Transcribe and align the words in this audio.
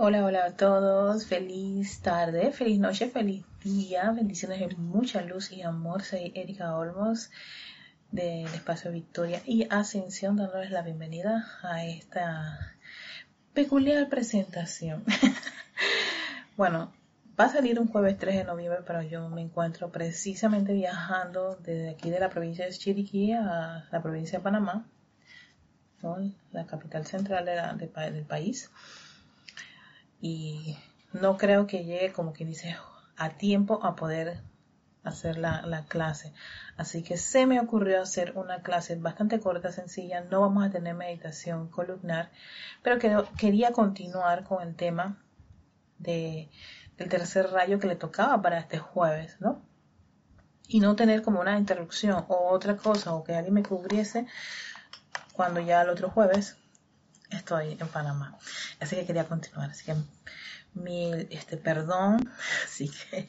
Hola, 0.00 0.24
hola 0.24 0.44
a 0.44 0.56
todos. 0.56 1.26
Feliz 1.26 2.00
tarde, 2.02 2.52
feliz 2.52 2.78
noche, 2.78 3.10
feliz 3.10 3.44
día. 3.64 4.12
Bendiciones 4.12 4.60
de 4.60 4.76
mucha 4.76 5.22
luz 5.22 5.50
y 5.50 5.62
amor. 5.62 6.04
Soy 6.04 6.30
Erika 6.36 6.76
Olmos 6.76 7.32
del 8.12 8.46
Espacio 8.46 8.92
Victoria 8.92 9.42
y 9.44 9.66
Ascensión, 9.68 10.36
dándoles 10.36 10.70
la 10.70 10.82
bienvenida 10.82 11.44
a 11.64 11.84
esta 11.84 12.76
peculiar 13.54 14.08
presentación. 14.08 15.02
bueno, 16.56 16.92
va 17.38 17.46
a 17.46 17.52
salir 17.52 17.80
un 17.80 17.88
jueves 17.88 18.18
3 18.18 18.36
de 18.36 18.44
noviembre, 18.44 18.82
pero 18.86 19.02
yo 19.02 19.28
me 19.28 19.42
encuentro 19.42 19.90
precisamente 19.90 20.74
viajando 20.74 21.56
desde 21.56 21.90
aquí 21.90 22.08
de 22.08 22.20
la 22.20 22.30
provincia 22.30 22.64
de 22.66 22.70
Chiriquí 22.70 23.32
a 23.32 23.88
la 23.90 24.00
provincia 24.00 24.38
de 24.38 24.44
Panamá, 24.44 24.86
la 26.52 26.66
capital 26.66 27.04
central 27.04 27.44
del 27.80 28.24
país 28.26 28.70
y 30.20 30.76
no 31.12 31.36
creo 31.36 31.66
que 31.66 31.84
llegue 31.84 32.12
como 32.12 32.32
quien 32.32 32.48
dice 32.48 32.76
a 33.16 33.30
tiempo 33.30 33.80
a 33.84 33.96
poder 33.96 34.40
hacer 35.04 35.38
la, 35.38 35.84
clase. 35.88 36.32
Así 36.76 37.02
que 37.02 37.16
se 37.16 37.46
me 37.46 37.60
ocurrió 37.60 38.02
hacer 38.02 38.32
una 38.36 38.62
clase 38.62 38.96
bastante 38.96 39.40
corta, 39.40 39.72
sencilla. 39.72 40.20
No 40.22 40.40
vamos 40.40 40.64
a 40.64 40.70
tener 40.70 40.94
meditación 40.94 41.68
columnar, 41.68 42.30
pero 42.82 42.98
quería 43.36 43.72
continuar 43.72 44.44
con 44.44 44.62
el 44.66 44.74
tema 44.76 45.22
de, 45.98 46.48
del 46.96 47.08
tercer 47.08 47.50
rayo 47.50 47.78
que 47.78 47.88
le 47.88 47.96
tocaba 47.96 48.40
para 48.42 48.58
este 48.58 48.78
jueves, 48.78 49.36
¿no? 49.40 49.62
Y 50.68 50.80
no 50.80 50.96
tener 50.96 51.22
como 51.22 51.40
una 51.40 51.58
interrupción 51.58 52.24
o 52.28 52.50
otra 52.50 52.76
cosa 52.76 53.14
o 53.14 53.24
que 53.24 53.34
alguien 53.34 53.54
me 53.54 53.62
cubriese 53.62 54.26
cuando 55.32 55.60
ya 55.60 55.82
el 55.82 55.88
otro 55.88 56.10
jueves 56.10 56.56
estoy 57.30 57.76
en 57.80 57.88
Panamá. 57.88 58.36
Así 58.80 58.96
que 58.96 59.06
quería 59.06 59.24
continuar. 59.24 59.70
Así 59.70 59.84
que 59.84 59.94
mi 60.74 61.10
este, 61.30 61.56
perdón. 61.56 62.30
Así 62.64 62.90
que 62.90 63.26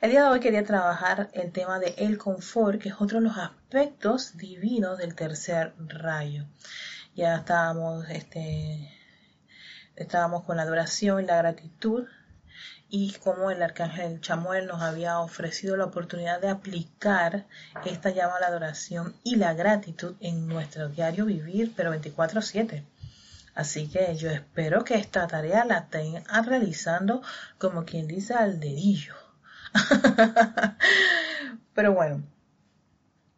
el 0.00 0.10
día 0.10 0.24
de 0.24 0.28
hoy 0.28 0.40
quería 0.40 0.64
trabajar 0.64 1.30
el 1.32 1.52
tema 1.52 1.78
de 1.78 1.94
el 1.98 2.18
confort, 2.18 2.80
que 2.80 2.90
es 2.90 2.96
otro 2.98 3.20
de 3.20 3.26
los 3.26 3.38
aspectos 3.38 4.36
divinos 4.36 4.98
del 4.98 5.14
tercer 5.14 5.74
rayo. 5.78 6.46
Ya 7.14 7.36
estábamos, 7.36 8.08
este, 8.08 8.90
estábamos 9.96 10.44
con 10.44 10.56
la 10.56 10.62
adoración 10.62 11.22
y 11.22 11.26
la 11.26 11.36
gratitud 11.36 12.06
y 12.94 13.12
como 13.24 13.50
el 13.50 13.62
arcángel 13.62 14.20
Chamuel 14.20 14.66
nos 14.66 14.82
había 14.82 15.18
ofrecido 15.20 15.78
la 15.78 15.86
oportunidad 15.86 16.42
de 16.42 16.50
aplicar 16.50 17.46
esta 17.86 18.10
llama 18.10 18.36
a 18.36 18.40
la 18.40 18.46
adoración 18.48 19.14
y 19.24 19.36
la 19.36 19.54
gratitud 19.54 20.14
en 20.20 20.46
nuestro 20.46 20.90
diario 20.90 21.24
vivir, 21.24 21.72
pero 21.74 21.90
24/7. 21.90 22.84
Así 23.54 23.88
que 23.88 24.16
yo 24.16 24.30
espero 24.30 24.84
que 24.84 24.94
esta 24.94 25.26
tarea 25.26 25.64
la 25.64 25.78
estén 25.78 26.24
realizando 26.44 27.22
como 27.58 27.84
quien 27.84 28.06
dice 28.06 28.34
al 28.34 28.60
dedillo. 28.60 29.14
Pero 31.74 31.92
bueno, 31.92 32.22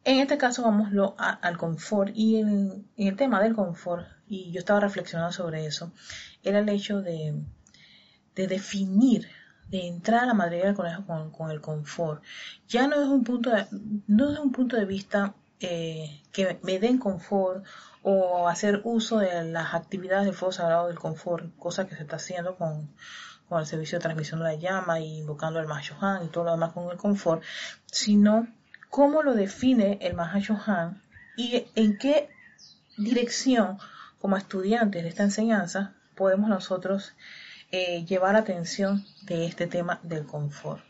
en 0.05 0.21
este 0.21 0.37
caso 0.39 0.63
vamos 0.63 0.91
al 1.19 1.57
confort 1.57 2.13
y 2.15 2.37
en, 2.37 2.87
el 2.97 3.17
tema 3.17 3.43
del 3.43 3.55
confort, 3.55 4.07
y 4.29 4.53
yo 4.53 4.59
estaba 4.59 4.81
reflexionando 4.81 5.33
sobre 5.33 5.67
eso, 5.67 5.93
era 6.43 6.59
el 6.59 6.69
hecho 6.69 7.01
de, 7.01 7.43
definir, 8.35 9.29
de 9.69 9.87
entrar 9.87 10.25
a 10.25 10.27
la 10.27 10.35
madriguera 10.35 10.69
del 10.69 10.77
conejo 10.77 11.33
con, 11.33 11.51
el 11.51 11.61
confort. 11.61 12.23
Ya 12.69 12.87
no 12.87 13.01
es 13.01 13.09
un 13.09 13.25
punto 13.25 13.51
de, 13.51 13.67
no 14.07 14.31
es 14.31 14.39
un 14.39 14.53
punto 14.53 14.77
de 14.77 14.85
vista 14.85 15.35
eh, 15.61 16.23
que 16.33 16.59
me 16.63 16.79
den 16.79 16.99
confort 16.99 17.65
o 18.03 18.49
hacer 18.49 18.83
uso 18.85 19.19
de 19.19 19.45
las 19.45 19.75
actividades 19.75 20.27
del 20.27 20.35
fuego 20.35 20.53
sagrado 20.53 20.89
del 20.89 20.99
confort, 20.99 21.57
cosa 21.57 21.87
que 21.87 21.97
se 21.97 22.03
está 22.03 22.17
haciendo 22.17 22.57
con, 22.57 22.95
el 23.51 23.67
servicio 23.67 23.99
de 23.99 24.03
transmisión 24.03 24.41
de 24.41 24.47
la 24.47 24.55
llama 24.57 24.99
y 24.99 25.19
invocando 25.19 25.61
al 25.61 25.69
Mahashohan 25.69 26.25
y 26.25 26.29
todo 26.29 26.45
lo 26.45 26.51
demás 26.53 26.73
con 26.73 26.91
el 26.91 26.97
confort, 26.97 27.43
sino 27.87 28.49
cómo 28.91 29.23
lo 29.23 29.35
define 29.35 29.99
el 30.03 30.15
Mahashohan 30.15 31.01
y 31.37 31.67
en 31.77 31.97
qué 31.97 32.29
dirección 32.97 33.79
como 34.21 34.37
estudiantes 34.37 35.05
de 35.05 35.09
esta 35.09 35.23
enseñanza 35.23 35.95
podemos 36.17 36.49
nosotros 36.49 37.15
eh, 37.71 38.05
llevar 38.05 38.37
atención 38.37 39.05
de 39.23 39.47
este 39.47 39.67
tema 39.67 40.01
del 40.03 40.27
confort. 40.27 40.83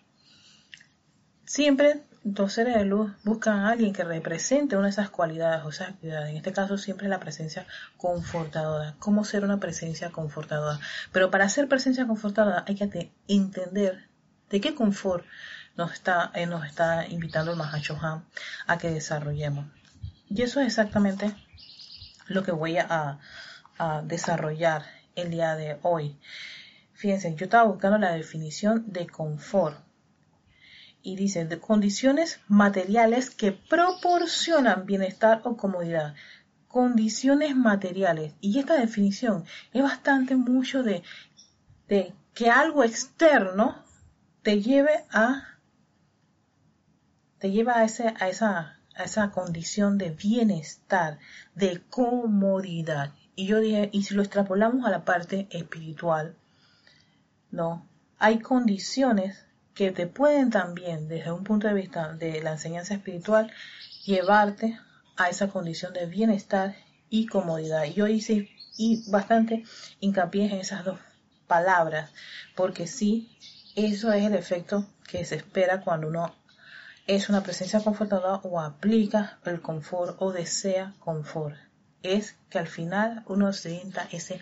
Siempre 1.44 2.02
los 2.24 2.54
seres 2.54 2.74
de 2.76 2.86
luz 2.86 3.12
buscan 3.22 3.58
a 3.60 3.70
alguien 3.70 3.92
que 3.92 4.02
represente 4.02 4.76
una 4.76 4.86
de 4.86 4.92
esas 4.92 5.10
cualidades 5.10 5.62
o 5.64 5.68
esas 5.68 5.90
actividades. 5.90 6.30
En 6.30 6.36
este 6.36 6.52
caso 6.52 6.78
siempre 6.78 7.08
la 7.08 7.20
presencia 7.20 7.66
confortadora. 7.98 8.94
¿Cómo 8.98 9.24
ser 9.24 9.44
una 9.44 9.60
presencia 9.60 10.10
confortadora? 10.10 10.80
Pero 11.12 11.30
para 11.30 11.48
ser 11.50 11.68
presencia 11.68 12.06
confortadora 12.06 12.64
hay 12.66 12.76
que 12.76 13.12
entender 13.28 14.08
de 14.48 14.60
qué 14.60 14.74
confort 14.74 15.24
nos 15.76 15.92
está, 15.92 16.30
eh, 16.34 16.48
invitando 17.10 17.50
el 17.50 17.58
Mahachohan 17.58 18.24
a 18.66 18.78
que 18.78 18.90
desarrollemos. 18.90 19.66
Y 20.30 20.42
eso 20.42 20.60
es 20.60 20.66
exactamente 20.66 21.34
lo 22.28 22.42
que 22.42 22.52
voy 22.52 22.78
a, 22.78 23.18
a 23.78 24.02
desarrollar 24.02 24.86
el 25.14 25.30
día 25.30 25.56
de 25.56 25.78
hoy. 25.82 26.16
Fíjense, 26.94 27.34
yo 27.34 27.44
estaba 27.44 27.64
buscando 27.64 27.98
la 27.98 28.12
definición 28.12 28.84
de 28.86 29.06
confort 29.06 29.83
y 31.04 31.16
dice 31.16 31.44
de 31.44 31.60
condiciones 31.60 32.40
materiales 32.48 33.28
que 33.28 33.52
proporcionan 33.52 34.86
bienestar 34.86 35.42
o 35.44 35.56
comodidad. 35.56 36.14
Condiciones 36.66 37.54
materiales. 37.54 38.32
Y 38.40 38.58
esta 38.58 38.74
definición 38.76 39.44
es 39.74 39.82
bastante 39.82 40.34
mucho 40.34 40.82
de, 40.82 41.02
de 41.88 42.14
que 42.32 42.50
algo 42.50 42.82
externo 42.82 43.84
te 44.42 44.60
lleve 44.60 45.04
a 45.10 45.44
te 47.38 47.50
lleva 47.50 47.76
a, 47.76 47.84
ese, 47.84 48.14
a, 48.18 48.30
esa, 48.30 48.78
a 48.96 49.04
esa 49.04 49.30
condición 49.30 49.98
de 49.98 50.08
bienestar, 50.10 51.18
de 51.54 51.82
comodidad. 51.90 53.12
Y 53.36 53.46
yo 53.46 53.60
dije, 53.60 53.90
y 53.92 54.04
si 54.04 54.14
lo 54.14 54.22
extrapolamos 54.22 54.86
a 54.86 54.90
la 54.90 55.04
parte 55.04 55.46
espiritual, 55.50 56.36
no, 57.50 57.86
hay 58.18 58.38
condiciones 58.38 59.44
que 59.74 59.90
te 59.90 60.06
pueden 60.06 60.50
también, 60.50 61.08
desde 61.08 61.32
un 61.32 61.44
punto 61.44 61.66
de 61.66 61.74
vista 61.74 62.12
de 62.12 62.42
la 62.42 62.52
enseñanza 62.52 62.94
espiritual, 62.94 63.52
llevarte 64.04 64.78
a 65.16 65.28
esa 65.28 65.48
condición 65.48 65.92
de 65.92 66.06
bienestar 66.06 66.76
y 67.10 67.26
comodidad. 67.26 67.84
Yo 67.84 68.06
hice 68.06 68.50
y 68.76 69.08
bastante 69.10 69.64
hincapié 70.00 70.46
en 70.46 70.60
esas 70.60 70.84
dos 70.84 70.98
palabras, 71.46 72.10
porque 72.54 72.86
sí, 72.86 73.36
eso 73.76 74.12
es 74.12 74.24
el 74.24 74.34
efecto 74.34 74.86
que 75.08 75.24
se 75.24 75.36
espera 75.36 75.80
cuando 75.80 76.08
uno 76.08 76.34
es 77.06 77.28
una 77.28 77.42
presencia 77.42 77.80
confortadora 77.80 78.40
o 78.44 78.60
aplica 78.60 79.38
el 79.44 79.60
confort 79.60 80.16
o 80.20 80.32
desea 80.32 80.94
confort. 81.00 81.56
Es 82.02 82.36
que 82.48 82.58
al 82.58 82.66
final 82.66 83.22
uno 83.26 83.52
sienta 83.52 84.08
ese 84.10 84.40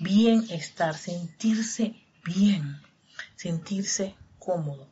bienestar, 0.00 0.96
sentirse 0.96 1.94
bien, 2.24 2.80
sentirse 3.36 4.16
cómodo. 4.44 4.88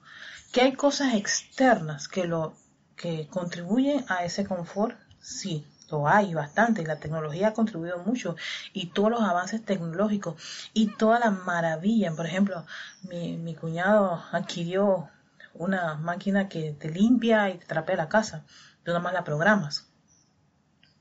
Que 0.53 0.63
hay 0.63 0.73
cosas 0.73 1.15
externas 1.15 2.09
que 2.09 2.27
lo 2.27 2.55
que 2.97 3.29
contribuyen 3.29 4.05
a 4.09 4.25
ese 4.25 4.45
confort, 4.45 4.97
sí, 5.21 5.67
lo 5.91 6.09
hay 6.09 6.35
bastante. 6.35 6.87
La 6.87 7.01
tecnología 7.01 7.49
ha 7.49 7.53
contribuido 7.53 7.99
mucho 7.99 8.37
y 8.73 8.87
todos 8.87 9.11
los 9.11 9.23
avances 9.23 9.65
tecnológicos 9.65 10.71
y 10.73 10.89
toda 10.97 11.19
la 11.19 11.31
maravilla. 11.31 12.13
Por 12.13 12.27
ejemplo, 12.27 12.65
mi, 13.03 13.55
cuñado 13.55 14.23
adquirió 14.33 15.09
una 15.55 15.95
máquina 15.95 16.49
que 16.49 16.73
te 16.73 16.91
limpia 16.91 17.51
y 17.51 17.59
te 17.59 17.67
trapea 17.67 17.97
la 17.97 18.09
casa. 18.09 18.45
Tú 18.85 18.93
nada 18.93 19.01
más 19.01 19.13
la 19.13 19.25
programas. 19.25 19.89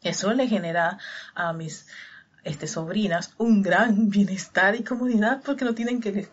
Eso 0.01 0.33
le 0.33 0.47
genera 0.47 0.97
a 1.35 1.53
mis 1.53 1.87
este, 2.44 2.67
sobrinas 2.67 3.33
un 3.38 3.61
gran 3.61 4.09
bienestar 4.09 4.75
y 4.75 4.83
comodidad 4.83 5.41
porque 5.44 5.66
no 5.66 5.75
tienen 5.75 6.01
que, 6.01 6.27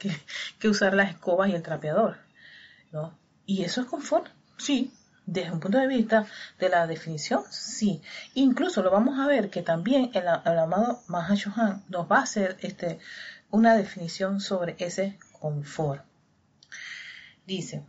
que, 0.59 0.69
usar 0.69 0.95
las 0.95 1.11
escobas 1.11 1.51
y 1.51 1.55
el 1.55 1.63
trapeador. 1.63 2.19
¿no? 2.93 3.17
Y 3.47 3.63
eso 3.63 3.81
es 3.81 3.87
confort, 3.87 4.29
sí, 4.57 4.93
desde 5.27 5.53
un 5.53 5.61
punto 5.61 5.79
de 5.79 5.89
vista 5.89 6.27
de 6.59 6.69
la 6.69 6.87
definición, 6.87 7.43
sí. 7.51 8.01
Incluso 8.35 8.83
lo 8.83 8.91
vamos 8.91 9.19
a 9.19 9.27
ver 9.27 9.51
que 9.51 9.63
también 9.63 10.11
el, 10.15 10.25
el 10.45 10.59
amado 10.59 11.03
Mahashohan 11.09 11.85
nos 11.89 12.11
va 12.11 12.19
a 12.19 12.23
hacer 12.23 12.57
este, 12.61 12.99
una 13.51 13.77
definición 13.77 14.41
sobre 14.41 14.77
ese 14.79 15.19
confort. 15.33 16.05
Dice, 17.47 17.85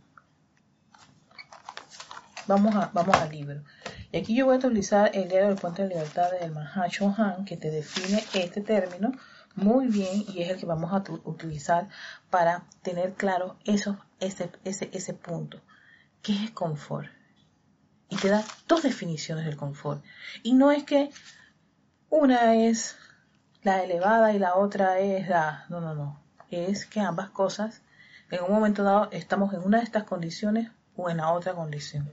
vamos, 2.46 2.74
a, 2.74 2.90
vamos 2.92 3.16
al 3.16 3.30
libro. 3.30 3.62
Y 4.10 4.16
aquí 4.16 4.34
yo 4.34 4.46
voy 4.46 4.54
a 4.54 4.58
utilizar 4.58 5.10
el 5.14 5.28
diario 5.28 5.48
del 5.48 5.58
Puente 5.58 5.82
de 5.82 5.88
Libertad 5.88 6.30
del 6.40 6.56
Han, 6.56 7.44
que 7.44 7.56
te 7.56 7.70
define 7.70 8.24
este 8.32 8.62
término 8.62 9.12
muy 9.54 9.88
bien 9.88 10.24
y 10.28 10.42
es 10.42 10.50
el 10.50 10.58
que 10.58 10.66
vamos 10.66 10.92
a 10.92 11.02
utilizar 11.24 11.88
para 12.30 12.64
tener 12.82 13.14
claro 13.14 13.56
eso, 13.64 13.98
ese, 14.20 14.50
ese, 14.64 14.88
ese 14.92 15.14
punto. 15.14 15.60
¿Qué 16.22 16.44
es 16.44 16.50
confort? 16.52 17.08
Y 18.08 18.16
te 18.16 18.28
da 18.28 18.44
dos 18.66 18.82
definiciones 18.82 19.44
del 19.44 19.56
confort. 19.56 20.02
Y 20.42 20.54
no 20.54 20.70
es 20.70 20.84
que 20.84 21.10
una 22.08 22.54
es 22.54 22.96
la 23.62 23.82
elevada 23.82 24.32
y 24.32 24.38
la 24.38 24.54
otra 24.54 24.98
es 25.00 25.28
la... 25.28 25.66
No, 25.68 25.80
no, 25.80 25.94
no. 25.94 26.20
es 26.50 26.86
que 26.86 27.00
ambas 27.00 27.28
cosas, 27.30 27.82
en 28.30 28.42
un 28.42 28.52
momento 28.52 28.82
dado, 28.82 29.10
estamos 29.10 29.52
en 29.52 29.60
una 29.60 29.78
de 29.78 29.84
estas 29.84 30.04
condiciones 30.04 30.70
o 30.96 31.10
en 31.10 31.18
la 31.18 31.32
otra 31.32 31.52
condición. 31.52 32.10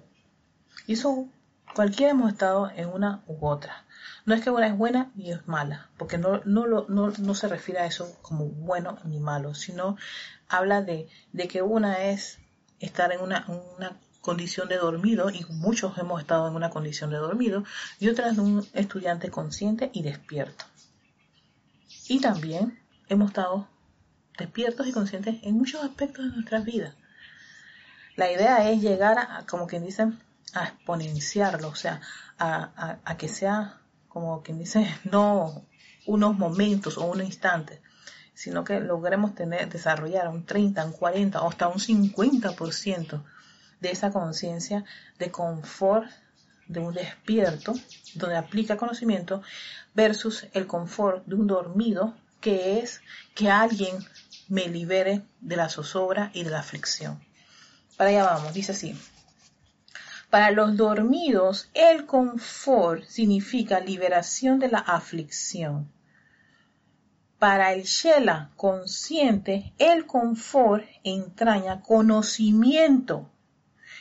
Y 0.88 0.94
eso, 0.94 1.28
cualquiera 1.76 2.12
hemos 2.12 2.32
estado 2.32 2.72
en 2.76 2.88
una 2.90 3.22
u 3.28 3.46
otra. 3.46 3.86
No 4.26 4.34
es 4.34 4.42
que 4.42 4.50
una 4.50 4.68
es 4.68 4.76
buena 4.76 5.12
y 5.16 5.32
es 5.32 5.48
mala, 5.48 5.90
porque 5.98 6.18
no, 6.18 6.42
no, 6.46 6.66
no, 6.66 7.12
no 7.12 7.36
se 7.36 7.48
refiere 7.48 7.82
a 7.82 7.86
eso 7.86 8.18
como 8.22 8.46
bueno 8.46 8.98
ni 9.04 9.20
malo, 9.20 9.54
sino 9.54 9.98
habla 10.48 10.82
de, 10.82 11.08
de 11.34 11.48
que 11.48 11.62
una 11.62 12.06
es 12.06 12.40
estar 12.80 13.12
en 13.12 13.22
una, 13.22 13.46
una 13.78 13.98
condición 14.22 14.68
de 14.70 14.78
dormido, 14.78 15.30
y 15.30 15.46
muchos 15.50 15.98
hemos 15.98 16.20
estado 16.22 16.48
en 16.48 16.56
una 16.56 16.72
condición 16.72 17.12
de 17.12 17.18
dormido, 17.18 17.64
y 18.00 18.10
otra 18.10 18.32
de 18.32 18.42
un 18.42 18.68
estudiante 18.74 19.30
consciente 19.30 19.92
y 19.94 20.02
despierto. 20.02 20.66
Y 22.08 22.20
también 22.20 22.80
hemos 23.10 23.30
estado 23.30 23.68
despiertos 24.38 24.88
y 24.88 24.92
conscientes 24.92 25.36
en 25.44 25.56
muchos 25.56 25.84
aspectos 25.84 26.26
de 26.26 26.32
nuestras 26.32 26.66
vidas. 26.66 26.96
La 28.16 28.32
idea 28.32 28.70
es 28.70 28.82
llegar 28.82 29.20
a, 29.20 29.46
como 29.46 29.68
quien 29.68 29.86
dice, 29.86 30.12
a 30.54 30.66
exponenciarlo, 30.66 31.70
o 31.70 31.76
sea, 31.76 32.02
a, 32.38 33.18
que 33.18 33.28
sea, 33.28 33.82
como 34.08 34.42
quien 34.42 34.60
dice, 34.60 34.88
no 35.04 35.66
unos 36.06 36.38
momentos 36.38 36.98
o 36.98 37.06
un 37.06 37.24
instante, 37.24 37.82
sino 38.34 38.64
que 38.64 38.80
logremos 38.80 39.34
tener, 39.34 39.70
desarrollar 39.70 40.28
un 40.28 40.46
30, 40.46 40.86
un 40.86 40.92
40 40.92 41.42
o 41.42 41.50
hasta 41.50 41.68
un 41.68 41.80
50% 41.80 43.24
de 43.80 43.92
esa 43.92 44.12
conciencia 44.12 44.86
de 45.18 45.32
confort 45.32 46.10
de 46.68 46.80
un 46.80 46.94
despierto, 46.94 47.74
donde 48.16 48.38
aplica 48.38 48.78
conocimiento, 48.78 49.42
versus 49.94 50.48
el 50.54 50.68
confort 50.68 51.26
de 51.26 51.36
un 51.36 51.48
dormido, 51.48 52.16
que 52.42 52.80
es 52.80 53.02
que 53.34 53.50
alguien 53.50 53.98
me 54.48 54.68
libere 54.68 55.22
de 55.42 55.56
la 55.56 55.70
zozobra 55.70 56.32
y 56.34 56.44
de 56.44 56.52
la 56.52 56.60
aflicción. 56.60 57.24
Para 57.98 58.10
allá 58.10 58.24
vamos, 58.26 58.54
dice 58.54 58.72
así. 58.72 58.96
Para 60.36 60.52
los 60.52 60.76
dormidos, 60.76 61.70
el 61.74 62.06
confort 62.06 63.06
significa 63.06 63.80
liberación 63.80 64.60
de 64.60 64.68
la 64.68 64.80
aflicción. 64.80 65.90
Para 67.40 67.72
el 67.72 67.84
Shela 67.84 68.52
consciente, 68.58 69.72
el 69.78 70.06
confort 70.06 70.84
entraña 71.06 71.82
conocimiento 71.82 73.32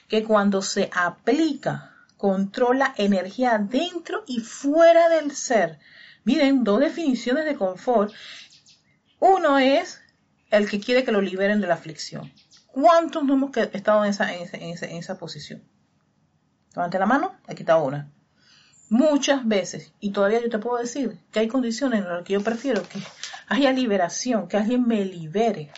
que 0.08 0.25
cuando 0.25 0.60
se 0.60 0.90
aplica 0.92 1.94
controla 2.16 2.92
energía 2.96 3.58
dentro 3.58 4.25
y 4.26 4.40
fuera 4.40 5.08
del 5.08 5.36
ser. 5.36 5.78
Miren, 6.25 6.64
dos 6.64 6.81
definiciones 6.81 7.44
de 7.44 7.54
confort. 7.54 8.12
Uno 9.20 9.60
es 9.60 10.00
el 10.50 10.69
que 10.69 10.81
quiere 10.81 11.04
que 11.04 11.12
lo 11.12 11.20
liberen 11.20 11.60
de 11.60 11.69
la 11.69 11.75
aflicción. 11.75 12.32
¿Cuántos 12.72 13.22
no 13.22 13.34
hemos 13.34 13.56
estado 13.56 14.04
en 14.04 14.10
esa, 14.10 14.34
en 14.34 14.96
esa, 14.96 15.16
posición? 15.16 15.62
Levante 16.75 16.99
la 16.99 17.06
mano, 17.06 17.35
he 17.49 17.55
quitado 17.55 17.85
una 17.85 18.11
muchas 18.88 19.47
veces. 19.47 19.93
Y 20.00 20.12
todavía 20.12 20.41
yo 20.41 20.49
te 20.49 20.59
puedo 20.59 20.79
decir 20.79 21.19
que 21.32 21.41
hay 21.41 21.49
condiciones 21.49 22.00
en 22.00 22.09
las 22.09 22.23
que 22.23 22.35
yo 22.35 22.43
prefiero 22.43 22.82
que 22.88 23.00
haya 23.49 23.73
liberación, 23.73 24.49
que 24.49 24.56
alguien 24.56 24.87
me 24.87 25.05
libere. 25.05 25.71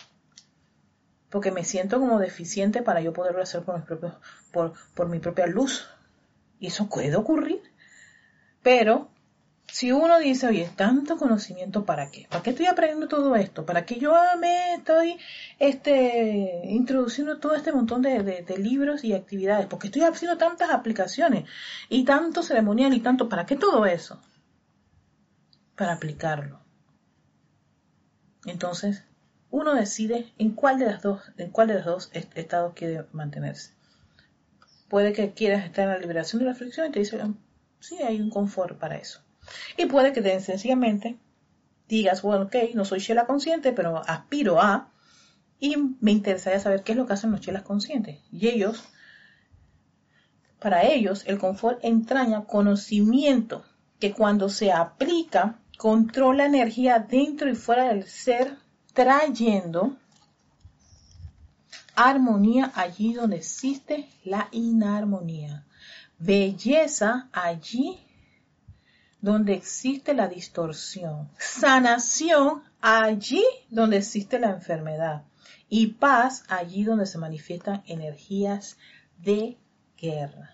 Porque 1.29 1.51
me 1.51 1.63
siento 1.63 1.99
como 1.99 2.19
deficiente 2.19 2.81
para 2.81 3.01
yo 3.01 3.13
poderlo 3.13 3.41
hacer 3.41 3.63
por, 3.63 3.75
mis 3.75 3.85
propios, 3.85 4.13
por, 4.51 4.73
por 4.95 5.09
mi 5.09 5.19
propia 5.19 5.47
luz. 5.47 5.89
Y 6.59 6.67
eso 6.67 6.87
puede 6.87 7.15
ocurrir. 7.15 7.61
Pero 8.63 9.09
si 9.71 9.91
uno 9.91 10.17
dice, 10.19 10.47
oye, 10.47 10.69
tanto 10.75 11.17
conocimiento, 11.17 11.85
¿para 11.85 12.09
qué? 12.09 12.25
¿Para 12.29 12.41
qué 12.41 12.51
estoy 12.51 12.67
aprendiendo 12.67 13.07
todo 13.07 13.35
esto? 13.35 13.65
¿Para 13.65 13.85
qué 13.85 13.99
yo 13.99 14.13
me 14.39 14.75
estoy 14.75 15.17
este, 15.59 16.61
introduciendo 16.65 17.37
todo 17.39 17.53
este 17.53 17.73
montón 17.73 18.01
de, 18.01 18.45
libros 18.57 19.03
y 19.03 19.13
actividades? 19.13 19.67
¿Por 19.67 19.79
qué 19.79 19.87
estoy 19.87 20.03
haciendo 20.03 20.37
tantas 20.37 20.69
aplicaciones 20.71 21.49
y 21.89 22.05
tanto 22.05 22.43
ceremonial 22.43 22.93
y 22.93 23.01
tanto? 23.01 23.27
¿Para 23.27 23.45
qué 23.45 23.55
todo 23.55 23.85
eso? 23.85 24.21
Para 25.75 25.93
aplicarlo. 25.93 26.61
Entonces, 28.45 29.03
uno 29.51 29.75
decide 29.75 30.33
en 30.37 30.51
cuál 30.51 30.79
de 30.79 30.85
las 30.85 31.01
dos, 31.01 31.21
en 31.37 31.51
cuál 31.51 31.67
de 31.67 31.73
los 31.75 31.85
dos 31.85 32.09
estados 32.13 32.73
quiere 32.73 33.05
mantenerse. 33.11 33.73
Puede 34.87 35.11
que 35.11 35.33
quieras 35.33 35.65
estar 35.65 35.83
en 35.83 35.89
la 35.89 35.99
liberación 35.99 36.39
de 36.39 36.45
la 36.45 36.53
aflicción 36.53 36.87
y 36.87 36.91
te 36.91 36.99
dice, 36.99 37.21
sí, 37.81 38.01
hay 38.01 38.21
un 38.21 38.29
confort 38.29 38.79
para 38.79 38.97
eso 38.97 39.26
y 39.77 39.85
puede 39.85 40.13
que 40.13 40.21
te, 40.21 40.39
sencillamente 40.39 41.17
digas, 41.87 42.21
bueno, 42.21 42.45
ok, 42.45 42.55
no 42.73 42.85
soy 42.85 42.99
chela 42.99 43.25
consciente, 43.25 43.71
pero 43.71 43.97
aspiro 44.05 44.61
a, 44.61 44.89
y 45.59 45.75
me 46.01 46.11
interesaría 46.11 46.59
saber 46.59 46.83
qué 46.83 46.91
es 46.91 46.97
lo 46.97 47.05
que 47.05 47.13
hacen 47.13 47.31
los 47.31 47.41
chelas 47.41 47.63
conscientes. 47.63 48.19
Y 48.31 48.47
ellos, 48.47 48.83
para 50.59 50.83
ellos, 50.83 51.23
el 51.25 51.39
confort 51.39 51.79
entraña 51.83 52.45
conocimiento 52.45 53.65
que 53.99 54.13
cuando 54.13 54.49
se 54.49 54.71
aplica, 54.71 55.59
controla 55.77 56.45
energía 56.45 56.99
dentro 56.99 57.49
y 57.49 57.55
fuera 57.55 57.85
del 57.85 58.05
ser, 58.05 58.57
trayendo 58.93 59.95
armonía 61.95 62.71
allí 62.75 63.13
donde 63.13 63.37
existe 63.37 64.07
la 64.23 64.49
inarmonía, 64.51 65.65
belleza 66.19 67.27
allí 67.31 67.99
donde 69.21 69.53
existe 69.53 70.13
la 70.13 70.27
distorsión, 70.27 71.29
sanación 71.37 72.63
allí 72.81 73.43
donde 73.69 73.97
existe 73.97 74.39
la 74.39 74.49
enfermedad. 74.49 75.23
Y 75.69 75.87
paz 75.87 76.43
allí 76.47 76.83
donde 76.83 77.05
se 77.05 77.17
manifiestan 77.17 77.83
energías 77.87 78.77
de 79.17 79.57
guerra. 79.97 80.51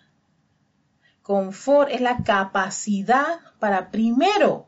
Confort 1.22 1.90
es 1.92 2.02
la 2.02 2.24
capacidad 2.24 3.40
para 3.60 3.92
primero 3.92 4.68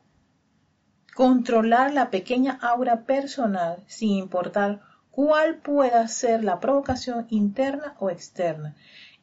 controlar 1.16 1.94
la 1.94 2.10
pequeña 2.10 2.60
aura 2.62 3.06
personal 3.06 3.84
sin 3.88 4.12
importar 4.12 4.82
cuál 5.12 5.58
pueda 5.58 6.08
ser 6.08 6.44
la 6.44 6.60
provocación 6.60 7.26
interna 7.30 7.96
o 8.00 8.10
externa 8.10 8.76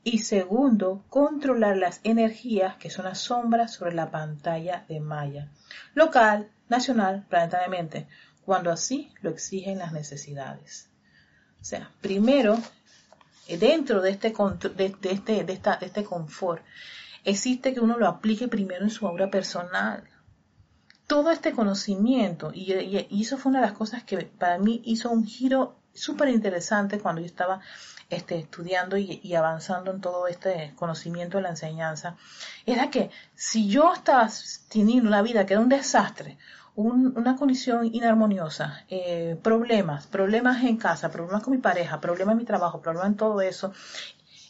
y 0.04 0.18
segundo, 0.18 1.04
controlar 1.08 1.76
las 1.76 2.00
energías 2.02 2.76
que 2.76 2.90
son 2.90 3.04
las 3.04 3.18
sombras 3.18 3.72
sobre 3.72 3.94
la 3.94 4.10
pantalla 4.10 4.84
de 4.88 5.00
malla, 5.00 5.48
local, 5.94 6.50
nacional, 6.68 7.24
planetariamente, 7.28 8.08
cuando 8.44 8.70
así 8.72 9.12
lo 9.20 9.30
exigen 9.30 9.78
las 9.78 9.92
necesidades. 9.92 10.88
O 11.60 11.64
sea, 11.64 11.90
primero, 12.00 12.58
eh, 13.46 13.56
dentro 13.56 14.02
de 14.02 14.10
este, 14.10 14.34
de, 14.74 14.96
este, 15.02 15.44
de, 15.44 15.52
esta, 15.52 15.76
de 15.76 15.86
este 15.86 16.02
confort, 16.02 16.64
existe 17.22 17.72
que 17.72 17.80
uno 17.80 17.96
lo 17.96 18.08
aplique 18.08 18.48
primero 18.48 18.82
en 18.82 18.90
su 18.90 19.06
obra 19.06 19.30
personal. 19.30 20.02
Todo 21.06 21.30
este 21.30 21.52
conocimiento, 21.52 22.50
y, 22.52 22.72
y 22.72 23.22
eso 23.22 23.38
fue 23.38 23.50
una 23.50 23.60
de 23.60 23.66
las 23.66 23.76
cosas 23.76 24.02
que 24.02 24.16
para 24.18 24.58
mí 24.58 24.82
hizo 24.84 25.10
un 25.10 25.24
giro 25.24 25.76
súper 25.94 26.28
interesante 26.28 26.98
cuando 26.98 27.20
yo 27.20 27.26
estaba 27.26 27.60
este, 28.16 28.38
estudiando 28.38 28.96
y, 28.96 29.34
avanzando 29.34 29.90
en 29.90 30.00
todo 30.00 30.26
este 30.26 30.72
conocimiento 30.76 31.38
de 31.38 31.42
la 31.42 31.50
enseñanza, 31.50 32.16
era 32.66 32.90
que 32.90 33.10
si 33.34 33.68
yo 33.68 33.92
estaba 33.92 34.28
teniendo 34.68 35.08
una 35.08 35.22
vida 35.22 35.46
que 35.46 35.54
era 35.54 35.62
un 35.62 35.68
desastre, 35.68 36.38
una 36.74 37.36
condición 37.36 37.86
inarmoniosa, 37.86 38.84
eh, 38.88 39.36
problemas, 39.42 40.06
problemas 40.06 40.62
en 40.64 40.78
casa, 40.78 41.10
problemas 41.10 41.42
con 41.42 41.52
mi 41.52 41.58
pareja, 41.58 42.00
problemas 42.00 42.32
en 42.32 42.38
mi 42.38 42.44
trabajo, 42.44 42.80
problemas 42.80 43.08
en 43.08 43.16
todo 43.16 43.40
eso, 43.42 43.72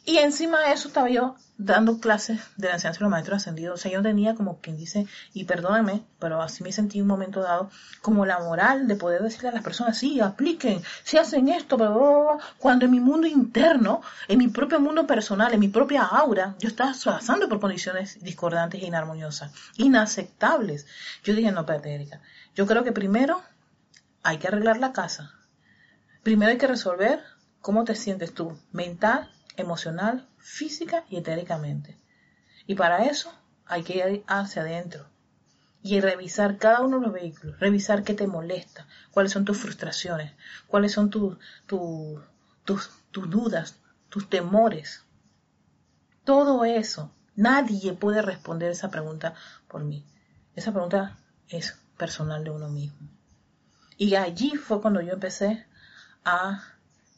y 0.04 0.18
encima 0.18 0.60
de 0.60 0.72
eso 0.72 0.88
estaba 0.88 1.08
yo 1.08 1.36
dando 1.58 2.00
clases 2.00 2.40
de 2.56 2.68
la 2.68 2.74
enseñanza 2.74 2.98
de 2.98 3.04
los 3.04 3.10
maestros 3.10 3.36
ascendidos. 3.36 3.78
O 3.78 3.82
sea, 3.82 3.92
yo 3.92 4.02
tenía 4.02 4.34
como 4.34 4.58
quien 4.60 4.76
dice, 4.76 5.06
y 5.32 5.44
perdóname, 5.44 6.02
pero 6.18 6.42
así 6.42 6.64
me 6.64 6.72
sentí 6.72 7.00
un 7.00 7.06
momento 7.06 7.40
dado, 7.40 7.70
como 8.00 8.26
la 8.26 8.40
moral 8.40 8.88
de 8.88 8.96
poder 8.96 9.22
decirle 9.22 9.50
a 9.50 9.52
las 9.52 9.62
personas, 9.62 9.96
sí, 9.96 10.20
apliquen, 10.20 10.82
si 11.04 11.18
hacen 11.18 11.48
esto, 11.48 11.78
pero 11.78 12.38
cuando 12.58 12.86
en 12.86 12.90
mi 12.90 13.00
mundo 13.00 13.28
interno, 13.28 14.02
en 14.26 14.38
mi 14.38 14.48
propio 14.48 14.80
mundo 14.80 15.06
personal, 15.06 15.54
en 15.54 15.60
mi 15.60 15.68
propia 15.68 16.02
aura, 16.02 16.56
yo 16.58 16.68
estaba 16.68 16.94
pasando 17.04 17.48
por 17.48 17.60
condiciones 17.60 18.22
discordantes 18.24 18.82
e 18.82 18.86
inarmoniosas, 18.86 19.52
inaceptables. 19.76 20.86
Yo 21.22 21.34
dije, 21.34 21.52
no, 21.52 21.60
espérate, 21.60 21.94
Erika, 21.94 22.20
yo 22.56 22.66
creo 22.66 22.82
que 22.82 22.92
primero 22.92 23.40
hay 24.24 24.38
que 24.38 24.48
arreglar 24.48 24.78
la 24.78 24.92
casa. 24.92 25.32
Primero 26.24 26.50
hay 26.50 26.58
que 26.58 26.66
resolver 26.66 27.20
cómo 27.60 27.84
te 27.84 27.94
sientes 27.94 28.34
tú, 28.34 28.58
mental, 28.72 29.30
emocional, 29.56 30.28
física 30.38 31.04
y 31.08 31.16
etéricamente. 31.16 31.98
Y 32.66 32.74
para 32.74 33.04
eso 33.04 33.32
hay 33.66 33.82
que 33.82 33.96
ir 33.96 34.24
hacia 34.26 34.62
adentro 34.62 35.08
y 35.82 36.00
revisar 36.00 36.58
cada 36.58 36.80
uno 36.80 36.98
de 36.98 37.06
los 37.06 37.12
vehículos, 37.12 37.58
revisar 37.58 38.04
qué 38.04 38.14
te 38.14 38.26
molesta, 38.26 38.86
cuáles 39.10 39.32
son 39.32 39.44
tus 39.44 39.58
frustraciones, 39.58 40.32
cuáles 40.68 40.92
son 40.92 41.10
tus, 41.10 41.36
tus, 41.66 42.20
tus 43.10 43.30
dudas, 43.30 43.80
tus 44.08 44.28
temores. 44.28 45.04
Todo 46.24 46.64
eso, 46.64 47.12
nadie 47.34 47.94
puede 47.94 48.22
responder 48.22 48.70
esa 48.70 48.90
pregunta 48.90 49.34
por 49.66 49.82
mí. 49.82 50.06
Esa 50.54 50.70
pregunta 50.70 51.18
es 51.48 51.78
personal 51.96 52.44
de 52.44 52.50
uno 52.50 52.68
mismo. 52.68 53.08
Y 53.96 54.14
allí 54.14 54.50
fue 54.56 54.80
cuando 54.80 55.00
yo 55.00 55.14
empecé 55.14 55.66
a 56.24 56.62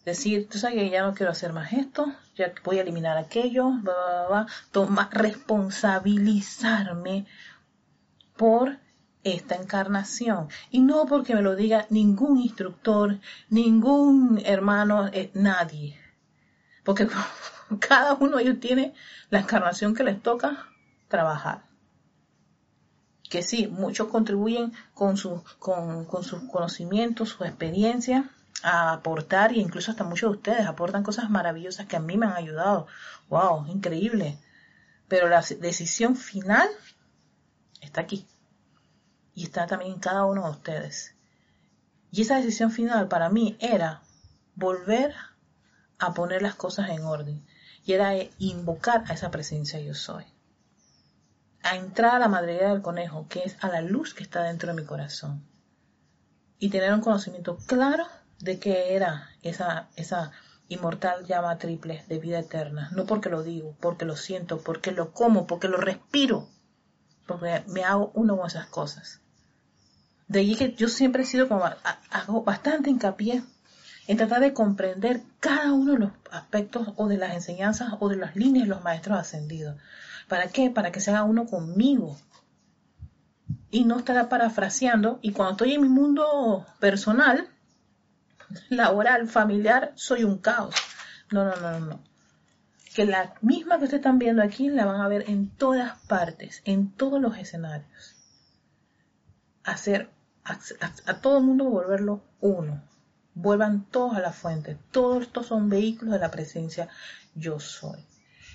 decir, 0.05 0.49
tú 0.49 0.59
sabes 0.59 0.77
que 0.77 0.91
ya 0.91 1.03
no 1.03 1.15
quiero 1.15 1.33
hacer 1.33 1.53
más 1.53 1.73
esto, 1.73 2.15
ya 2.37 2.53
voy 2.63 2.79
a 2.79 2.83
eliminar 2.83 3.17
aquello, 3.17 3.71
va, 3.83 4.47
tomar, 4.71 5.09
responsabilizarme 5.13 7.27
por 8.37 8.79
esta 9.23 9.55
encarnación. 9.55 10.49
Y 10.71 10.81
no 10.81 11.07
porque 11.07 11.35
me 11.35 11.43
lo 11.43 11.57
diga 11.57 11.87
ningún 11.91 12.41
instructor, 12.41 13.19
ningún 13.49 14.43
hermano, 14.45 15.09
eh, 15.13 15.31
nadie. 15.35 15.99
Porque 16.85 17.09
cada 17.81 18.15
uno 18.15 18.37
de 18.37 18.43
ellos 18.43 18.61
tiene 18.61 18.95
la 19.31 19.41
encarnación 19.41 19.95
que 19.95 20.05
les 20.05 20.23
toca 20.23 20.69
trabajar. 21.09 21.65
Que 23.31 23.43
sí, 23.43 23.67
muchos 23.67 24.09
contribuyen 24.09 24.75
con, 24.93 25.17
su, 25.17 25.43
con, 25.59 26.05
con 26.05 26.23
sus 26.23 26.43
conocimientos, 26.43 27.31
su 27.31 27.45
experiencia 27.45 28.31
a 28.65 28.95
aportar 28.95 29.53
y 29.53 29.61
incluso 29.61 29.91
hasta 29.91 30.05
muchos 30.05 30.31
de 30.31 30.37
ustedes 30.39 30.67
aportan 30.67 31.03
cosas 31.03 31.29
maravillosas 31.29 31.87
que 31.87 31.97
a 31.97 32.01
mí 32.01 32.17
me 32.17 32.25
han 32.25 32.33
ayudado. 32.33 32.87
¡Wow! 33.29 33.67
Increíble. 33.67 34.39
Pero 35.07 35.29
la 35.29 35.45
decisión 35.61 36.17
final 36.17 36.67
está 37.83 38.01
aquí 38.01 38.27
y 39.35 39.45
está 39.45 39.67
también 39.67 39.93
en 39.93 40.01
cada 40.01 40.25
uno 40.25 40.45
de 40.45 40.51
ustedes. 40.51 41.15
Y 42.11 42.23
esa 42.23 42.37
decisión 42.37 42.71
final 42.71 43.07
para 43.07 43.29
mí 43.29 43.59
era 43.61 44.01
volver 44.55 45.15
a 45.99 46.15
poner 46.15 46.41
las 46.41 46.55
cosas 46.55 46.89
en 46.89 47.05
orden 47.05 47.45
y 47.85 47.93
era 47.93 48.15
invocar 48.39 49.05
a 49.09 49.13
esa 49.13 49.31
presencia 49.31 49.79
yo 49.79 49.95
soy. 49.95 50.25
A 51.63 51.77
entrar 51.77 52.15
a 52.15 52.19
la 52.19 52.29
madriguera 52.29 52.71
del 52.71 52.81
conejo, 52.81 53.27
que 53.29 53.41
es 53.41 53.57
a 53.61 53.69
la 53.69 53.83
luz 53.83 54.15
que 54.15 54.23
está 54.23 54.43
dentro 54.43 54.71
de 54.71 54.81
mi 54.81 54.87
corazón. 54.87 55.45
Y 56.59 56.71
tener 56.71 56.95
un 56.95 57.03
conocimiento 57.03 57.59
claro 57.67 58.07
de 58.45 58.59
qué 58.59 58.95
era 58.95 59.31
esa, 59.43 59.89
esa 59.97 60.31
inmortal 60.69 61.25
llama 61.25 61.57
triple 61.57 62.05
de 62.09 62.19
vida 62.19 62.39
eterna. 62.39 62.91
No 62.95 63.07
porque 63.07 63.31
lo 63.31 63.43
digo, 63.43 63.75
porque 63.81 64.05
lo 64.05 64.17
siento, 64.17 64.61
porque 64.63 64.93
lo 64.93 65.13
como, 65.13 65.47
porque 65.47 65.67
lo 65.67 65.79
respiro. 65.79 66.47
Porque 67.27 67.65
me 67.69 67.85
hago 67.85 68.11
uno 68.15 68.37
con 68.37 68.47
esas 68.47 68.67
cosas. 68.67 69.23
De 70.29 70.41
allí 70.41 70.57
que 70.57 70.75
yo 70.75 70.89
siempre 70.89 71.23
he 71.23 71.27
sido 71.27 71.49
como, 71.49 71.65
hago 72.11 72.45
bastante 72.45 72.91
hincapié 72.91 73.43
en 74.07 74.17
tratar 74.19 74.41
de 74.41 74.53
comprender 74.53 75.23
cada 75.41 75.73
uno 75.73 75.93
de 75.93 75.99
los 76.01 76.11
aspectos 76.31 76.89
o 76.97 77.09
de 77.09 77.17
las 77.17 77.33
enseñanzas 77.33 77.95
o 78.01 78.11
de 78.11 78.17
las 78.17 78.37
líneas 78.37 78.67
de 78.67 78.75
los 78.75 78.85
maestros 78.85 79.19
ascendidos. 79.19 79.77
¿Para 80.29 80.49
qué? 80.49 80.69
Para 80.69 80.93
que 80.93 81.01
se 81.01 81.11
haga 81.11 81.25
uno 81.25 81.47
conmigo. 81.47 82.19
Y 83.71 83.85
no 83.85 83.99
estar 83.99 84.29
parafraseando. 84.29 85.19
Y 85.23 85.33
cuando 85.33 85.53
estoy 85.53 85.73
en 85.73 85.81
mi 85.81 85.89
mundo 85.89 86.67
personal, 86.79 87.49
laboral, 88.69 89.29
familiar, 89.29 89.93
soy 89.95 90.25
un 90.25 90.39
caos. 90.39 90.75
No, 91.31 91.45
no, 91.45 91.57
no, 91.57 91.81
no. 91.81 92.01
Que 92.95 93.07
la 93.07 93.35
misma 93.41 93.79
que 93.79 93.85
ustedes 93.85 94.01
están 94.01 94.19
viendo 94.19 94.43
aquí 94.43 94.69
la 94.69 94.85
van 94.85 95.01
a 95.01 95.09
ver 95.09 95.29
en 95.29 95.51
todas 95.51 95.99
partes, 96.07 96.63
en 96.65 96.93
todos 96.93 97.21
los 97.21 97.37
escenarios. 97.37 98.15
Hacer 99.65 100.11
a, 100.45 101.21
todo 101.21 101.39
el 101.39 101.45
mundo 101.45 101.65
volverlo 101.65 102.23
uno. 102.41 102.83
Vuelvan 103.35 103.85
todos 103.87 104.17
a 104.17 104.21
la 104.21 104.33
fuente. 104.33 104.79
Todos 104.93 105.23
estos 105.23 105.47
son 105.47 105.69
vehículos 105.69 106.15
de 106.15 106.21
la 106.21 106.31
presencia 106.31 106.89
yo 107.35 107.59
soy. 107.59 107.99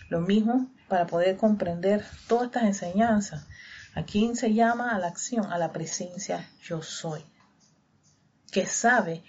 Lo 0.10 0.22
mismo 0.22 0.72
para 0.88 1.06
poder 1.06 1.36
comprender 1.36 2.06
todas 2.27 2.46
estas 2.46 2.63
enseñanzas. 2.63 3.46
¿A 3.96 4.03
quién 4.03 4.36
se 4.36 4.53
llama 4.53 4.96
a 4.96 5.00
la 5.00 5.08
acción? 5.08 5.51
A 5.51 5.58
la 5.58 5.74
presencia 5.74 6.48
yo 6.62 6.82
soy. 6.82 7.24
Que 8.51 8.65
sabe 8.65 9.24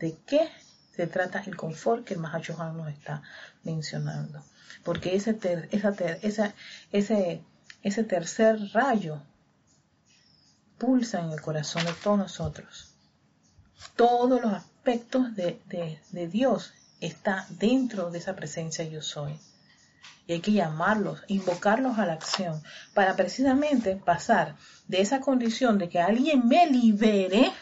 de 0.00 0.16
qué 0.26 0.50
se 0.96 1.06
trata 1.06 1.42
el 1.46 1.56
confort 1.56 2.04
que 2.04 2.14
el 2.14 2.20
Mahachohan 2.20 2.76
nos 2.76 2.88
está 2.88 3.22
mencionando. 3.62 4.42
Porque 4.82 5.14
ese, 5.14 5.38
esa, 5.70 6.54
ese, 6.92 7.42
ese 7.82 8.04
tercer 8.04 8.58
rayo 8.72 9.22
pulsa 10.78 11.20
en 11.20 11.30
el 11.30 11.40
corazón 11.40 11.84
de 11.84 11.92
todos 11.92 12.18
nosotros. 12.18 12.94
Todos 13.96 14.40
los 14.40 14.52
aspectos 14.52 15.34
de, 15.36 15.60
de, 15.66 16.28
Dios 16.28 16.72
está 17.00 17.46
dentro 17.50 18.10
de 18.10 18.18
esa 18.18 18.34
presencia 18.34 18.84
yo 18.84 19.02
soy. 19.02 19.38
Y 20.26 20.34
hay 20.34 20.40
que 20.40 20.52
llamarlos, 20.52 21.22
invocarlos 21.28 21.98
a 21.98 22.06
la 22.06 22.14
acción, 22.14 22.62
para 22.94 23.16
precisamente 23.16 23.96
pasar 23.96 24.56
de 24.88 25.00
esa 25.00 25.20
condición 25.20 25.78
de 25.78 25.88
que 25.88 26.00
alguien 26.00 26.46
me 26.46 26.66
libere 26.66 27.52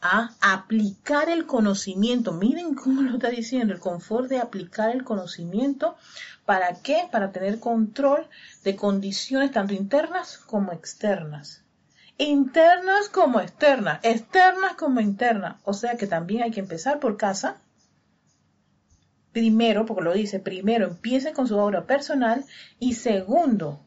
a 0.00 0.30
aplicar 0.40 1.28
el 1.28 1.46
conocimiento. 1.46 2.32
Miren 2.32 2.74
cómo 2.74 3.02
lo 3.02 3.14
está 3.14 3.28
diciendo, 3.28 3.74
el 3.74 3.80
confort 3.80 4.28
de 4.28 4.38
aplicar 4.38 4.90
el 4.90 5.04
conocimiento. 5.04 5.96
¿Para 6.44 6.74
qué? 6.82 7.08
Para 7.10 7.32
tener 7.32 7.60
control 7.60 8.28
de 8.64 8.76
condiciones 8.76 9.52
tanto 9.52 9.74
internas 9.74 10.38
como 10.38 10.72
externas 10.72 11.62
internas 12.24 13.08
como 13.08 13.40
externas, 13.40 14.00
externas 14.02 14.74
como 14.74 15.00
internas. 15.00 15.56
O 15.64 15.72
sea 15.72 15.96
que 15.96 16.06
también 16.06 16.42
hay 16.42 16.50
que 16.50 16.60
empezar 16.60 17.00
por 17.00 17.16
casa. 17.16 17.56
Primero, 19.32 19.86
porque 19.86 20.02
lo 20.02 20.12
dice, 20.12 20.40
primero 20.40 20.86
empiecen 20.86 21.34
con 21.34 21.46
su 21.46 21.56
obra 21.56 21.86
personal 21.86 22.44
y 22.80 22.94
segundo, 22.94 23.80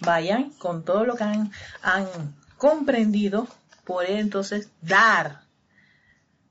vayan 0.00 0.50
con 0.50 0.84
todo 0.84 1.04
lo 1.04 1.16
que 1.16 1.24
han, 1.24 1.50
han 1.82 2.06
comprendido, 2.56 3.48
por 3.84 4.06
entonces 4.06 4.70
dar, 4.80 5.42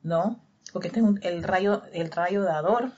¿no? 0.01 0.39
Porque 0.71 0.87
este 0.87 0.99
es 0.99 1.05
el 1.23 1.43
rayo, 1.43 1.83
el 1.93 2.11
rayo 2.11 2.43
dador, 2.43 2.91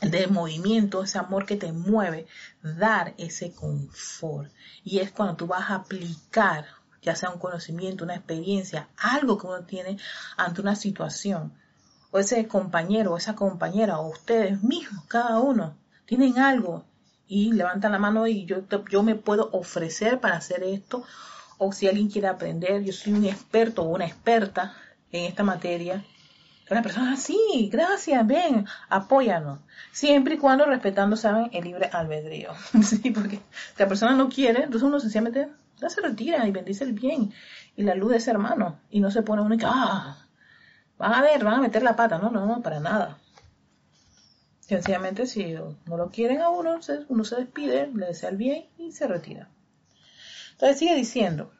el 0.00 0.10
de 0.10 0.26
movimiento, 0.26 1.02
ese 1.02 1.18
amor 1.18 1.46
que 1.46 1.56
te 1.56 1.72
mueve, 1.72 2.26
dar 2.62 3.14
ese 3.18 3.52
confort. 3.52 4.50
Y 4.82 4.98
es 4.98 5.10
cuando 5.10 5.36
tú 5.36 5.46
vas 5.46 5.70
a 5.70 5.76
aplicar, 5.76 6.66
ya 7.02 7.14
sea 7.14 7.30
un 7.30 7.38
conocimiento, 7.38 8.04
una 8.04 8.16
experiencia, 8.16 8.88
algo 8.96 9.38
que 9.38 9.46
uno 9.46 9.64
tiene 9.64 9.98
ante 10.36 10.60
una 10.60 10.76
situación, 10.76 11.52
o 12.10 12.18
ese 12.18 12.46
compañero 12.48 13.12
o 13.12 13.16
esa 13.16 13.34
compañera, 13.34 13.98
o 13.98 14.08
ustedes 14.08 14.62
mismos, 14.62 15.04
cada 15.06 15.38
uno, 15.38 15.76
tienen 16.06 16.38
algo 16.38 16.84
y 17.26 17.52
levantan 17.52 17.92
la 17.92 17.98
mano 17.98 18.26
y 18.26 18.44
yo, 18.44 18.64
yo 18.90 19.02
me 19.02 19.14
puedo 19.14 19.50
ofrecer 19.52 20.18
para 20.18 20.36
hacer 20.36 20.64
esto, 20.64 21.04
o 21.62 21.72
si 21.72 21.86
alguien 21.86 22.08
quiere 22.08 22.26
aprender, 22.26 22.82
yo 22.82 22.92
soy 22.92 23.12
un 23.12 23.26
experto 23.26 23.82
o 23.82 23.88
una 23.90 24.06
experta 24.06 24.72
en 25.12 25.26
esta 25.26 25.44
materia, 25.44 26.02
una 26.70 26.82
persona, 26.82 27.16
sí, 27.16 27.68
gracias, 27.70 28.26
ven, 28.26 28.64
apóyanos. 28.88 29.60
Siempre 29.92 30.36
y 30.36 30.38
cuando 30.38 30.64
respetando, 30.64 31.16
saben, 31.16 31.50
el 31.52 31.64
libre 31.64 31.90
albedrío. 31.92 32.52
sí, 32.82 33.10
porque 33.10 33.36
si 33.36 33.82
la 33.82 33.88
persona 33.88 34.14
no 34.14 34.28
quiere, 34.28 34.62
entonces 34.62 34.82
uno 34.82 35.00
sencillamente 35.00 35.48
se 35.76 36.00
retira 36.00 36.46
y 36.46 36.52
bendice 36.52 36.84
el 36.84 36.92
bien 36.92 37.32
y 37.76 37.82
la 37.82 37.94
luz 37.94 38.12
de 38.12 38.16
ese 38.18 38.30
hermano. 38.30 38.78
Y 38.88 39.00
no 39.00 39.10
se 39.10 39.22
pone 39.22 39.42
uno 39.42 39.54
y 39.54 39.58
que, 39.58 39.66
ah, 39.68 40.16
van 40.96 41.12
a 41.12 41.20
ver, 41.20 41.44
van 41.44 41.54
a 41.54 41.60
meter 41.60 41.82
la 41.82 41.96
pata. 41.96 42.18
No, 42.18 42.30
no, 42.30 42.46
no, 42.46 42.62
para 42.62 42.80
nada. 42.80 43.18
Sencillamente, 44.60 45.26
si 45.26 45.54
no 45.54 45.96
lo 45.96 46.10
quieren 46.10 46.40
a 46.40 46.50
uno, 46.50 46.78
uno 47.08 47.24
se 47.24 47.36
despide, 47.36 47.90
le 47.92 48.06
desea 48.06 48.30
el 48.30 48.36
bien 48.36 48.66
y 48.78 48.92
se 48.92 49.08
retira. 49.08 49.48
Entonces 50.60 50.78
sigue 50.78 50.94
diciendo, 50.94 51.50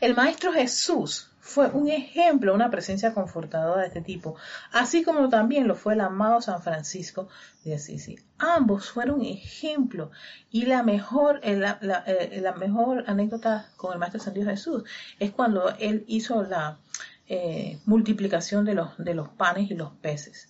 el 0.00 0.14
Maestro 0.14 0.52
Jesús 0.52 1.32
fue 1.40 1.66
un 1.70 1.88
ejemplo, 1.88 2.54
una 2.54 2.70
presencia 2.70 3.12
confortadora 3.12 3.80
de 3.80 3.88
este 3.88 4.02
tipo, 4.02 4.36
así 4.70 5.02
como 5.02 5.28
también 5.28 5.66
lo 5.66 5.74
fue 5.74 5.94
el 5.94 6.00
amado 6.00 6.40
San 6.40 6.62
Francisco 6.62 7.28
de 7.64 7.74
Assisi. 7.74 8.16
Ambos 8.38 8.92
fueron 8.92 9.24
ejemplo 9.24 10.12
y 10.48 10.66
la 10.66 10.84
mejor, 10.84 11.40
eh, 11.42 11.60
eh, 12.06 12.40
la, 12.40 12.52
mejor 12.52 13.02
anécdota 13.08 13.68
con 13.76 13.94
el 13.94 13.98
Maestro 13.98 14.20
San 14.20 14.34
Dios 14.34 14.46
Jesús 14.46 14.84
es 15.18 15.32
cuando 15.32 15.68
él 15.80 16.04
hizo 16.06 16.44
la 16.44 16.78
eh, 17.26 17.80
multiplicación 17.84 18.64
de 18.64 18.74
los, 18.74 18.96
de 18.96 19.14
los 19.14 19.28
panes 19.30 19.72
y 19.72 19.74
los 19.74 19.90
peces. 19.94 20.48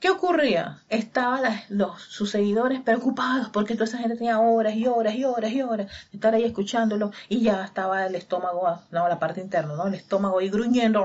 ¿Qué 0.00 0.10
ocurría? 0.10 0.82
Estaban 0.88 1.42
los, 1.70 2.00
sus 2.00 2.30
seguidores 2.30 2.80
preocupados 2.80 3.48
porque 3.48 3.74
toda 3.74 3.86
esa 3.86 3.98
gente 3.98 4.16
tenía 4.16 4.38
horas 4.38 4.76
y 4.76 4.86
horas 4.86 5.16
y 5.16 5.24
horas 5.24 5.50
y 5.50 5.62
horas 5.62 5.88
de 6.12 6.18
estar 6.18 6.34
ahí 6.34 6.44
escuchándolo 6.44 7.10
y 7.28 7.40
ya 7.40 7.64
estaba 7.64 8.06
el 8.06 8.14
estómago, 8.14 8.80
no, 8.92 9.08
la 9.08 9.18
parte 9.18 9.40
interna, 9.40 9.74
¿no? 9.74 9.88
El 9.88 9.94
estómago 9.94 10.38
ahí 10.38 10.50
gruñendo, 10.50 11.04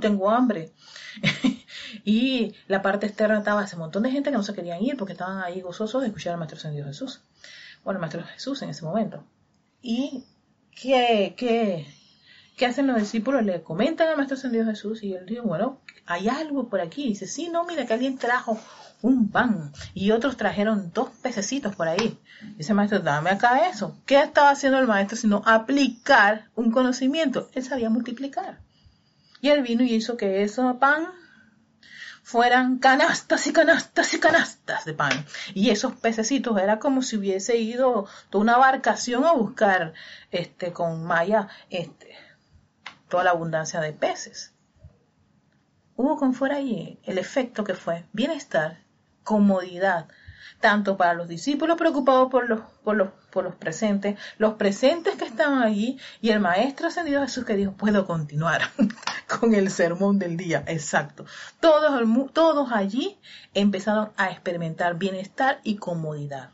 tengo 0.00 0.30
hambre. 0.30 0.72
y 2.04 2.54
la 2.66 2.80
parte 2.80 3.06
externa 3.06 3.38
estaba 3.38 3.64
ese 3.64 3.76
montón 3.76 4.04
de 4.04 4.10
gente 4.10 4.30
que 4.30 4.36
no 4.36 4.42
se 4.42 4.54
querían 4.54 4.82
ir 4.82 4.96
porque 4.96 5.12
estaban 5.12 5.42
ahí 5.42 5.60
gozosos 5.60 6.00
de 6.00 6.08
escuchar 6.08 6.32
al 6.32 6.38
Maestro 6.38 6.56
Ascendido 6.56 6.86
Jesús. 6.86 7.20
Bueno, 7.84 7.98
el 7.98 8.00
Maestro 8.00 8.24
Jesús 8.24 8.62
en 8.62 8.70
ese 8.70 8.86
momento. 8.86 9.22
¿Y 9.82 10.24
qué, 10.70 11.34
qué, 11.36 11.86
¿Qué 12.60 12.66
hacen 12.66 12.88
los 12.88 12.98
discípulos? 12.98 13.42
Le 13.42 13.62
comentan 13.62 14.08
al 14.08 14.18
Maestro 14.18 14.36
Ascendido 14.36 14.66
Jesús 14.66 15.02
y 15.02 15.14
él 15.14 15.24
dice, 15.24 15.40
bueno, 15.40 15.80
hay 16.04 16.28
algo 16.28 16.68
por 16.68 16.82
aquí. 16.82 17.08
dice, 17.08 17.26
sí, 17.26 17.48
no, 17.48 17.64
mira 17.64 17.86
que 17.86 17.94
alguien 17.94 18.18
trajo 18.18 18.60
un 19.00 19.30
pan 19.30 19.72
y 19.94 20.10
otros 20.10 20.36
trajeron 20.36 20.92
dos 20.92 21.08
pececitos 21.22 21.74
por 21.74 21.88
ahí. 21.88 22.18
Dice 22.58 22.72
el 22.72 22.76
maestro, 22.76 22.98
dame 22.98 23.30
acá 23.30 23.66
eso. 23.70 23.96
¿Qué 24.04 24.20
estaba 24.20 24.50
haciendo 24.50 24.78
el 24.78 24.86
maestro 24.86 25.16
sino 25.16 25.42
aplicar 25.46 26.50
un 26.54 26.70
conocimiento? 26.70 27.48
Él 27.54 27.64
sabía 27.64 27.88
multiplicar. 27.88 28.58
Y 29.40 29.48
él 29.48 29.62
vino 29.62 29.82
y 29.82 29.94
hizo 29.94 30.18
que 30.18 30.42
ese 30.42 30.60
pan 30.78 31.06
fueran 32.22 32.76
canastas 32.76 33.46
y 33.46 33.54
canastas 33.54 34.12
y 34.12 34.20
canastas 34.20 34.84
de 34.84 34.92
pan. 34.92 35.24
Y 35.54 35.70
esos 35.70 35.94
pececitos 35.94 36.60
era 36.60 36.78
como 36.78 37.00
si 37.00 37.16
hubiese 37.16 37.56
ido 37.56 38.06
toda 38.28 38.42
una 38.42 38.54
embarcación 38.56 39.24
a 39.24 39.32
buscar 39.32 39.94
este 40.30 40.74
con 40.74 41.04
Maya 41.04 41.48
este 41.70 42.29
toda 43.10 43.24
la 43.24 43.30
abundancia 43.32 43.80
de 43.80 43.92
peces. 43.92 44.54
Hubo 45.96 46.16
con 46.16 46.32
fuera 46.32 46.56
allí 46.56 46.98
el 47.04 47.18
efecto 47.18 47.62
que 47.62 47.74
fue 47.74 48.06
bienestar, 48.14 48.78
comodidad, 49.22 50.08
tanto 50.60 50.96
para 50.96 51.14
los 51.14 51.28
discípulos 51.28 51.76
preocupados 51.76 52.30
por 52.30 52.48
los, 52.48 52.60
por 52.84 52.96
los, 52.96 53.08
por 53.30 53.44
los 53.44 53.54
presentes, 53.56 54.18
los 54.38 54.54
presentes 54.54 55.16
que 55.16 55.24
estaban 55.24 55.62
allí 55.62 55.98
y 56.20 56.30
el 56.30 56.40
Maestro 56.40 56.88
Ascendido 56.88 57.22
Jesús 57.22 57.44
que 57.44 57.56
dijo, 57.56 57.72
puedo 57.72 58.06
continuar 58.06 58.62
con 59.40 59.54
el 59.54 59.70
sermón 59.70 60.18
del 60.18 60.36
día. 60.36 60.64
Exacto. 60.66 61.24
Todos, 61.60 62.02
todos 62.32 62.72
allí 62.72 63.18
empezaron 63.54 64.10
a 64.16 64.30
experimentar 64.30 64.96
bienestar 64.96 65.60
y 65.64 65.76
comodidad. 65.76 66.50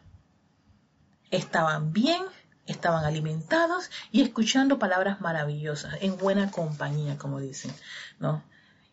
Estaban 1.30 1.92
bien, 1.92 2.22
estaban 2.66 3.04
alimentados 3.04 3.90
y 4.12 4.22
escuchando 4.22 4.78
palabras 4.78 5.20
maravillosas, 5.20 5.94
en 6.00 6.16
buena 6.18 6.50
compañía, 6.50 7.18
como 7.18 7.40
dicen, 7.40 7.72
¿no? 8.18 8.42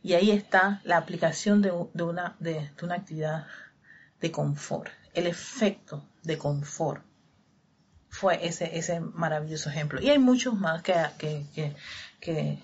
Y 0.01 0.13
ahí 0.13 0.31
está 0.31 0.81
la 0.83 0.97
aplicación 0.97 1.61
de, 1.61 1.71
una, 1.71 2.35
de 2.39 2.69
una 2.81 2.95
actividad 2.95 3.47
de 4.19 4.31
confort 4.31 4.89
el 5.13 5.27
efecto 5.27 6.03
de 6.23 6.37
confort 6.37 7.03
fue 8.09 8.45
ese, 8.45 8.77
ese 8.77 8.99
maravilloso 8.99 9.69
ejemplo. 9.69 10.01
Y 10.01 10.09
hay 10.09 10.19
muchos 10.19 10.55
más 10.55 10.83
que, 10.83 10.93
que, 11.17 11.45
que, 11.53 11.75
que, 12.19 12.59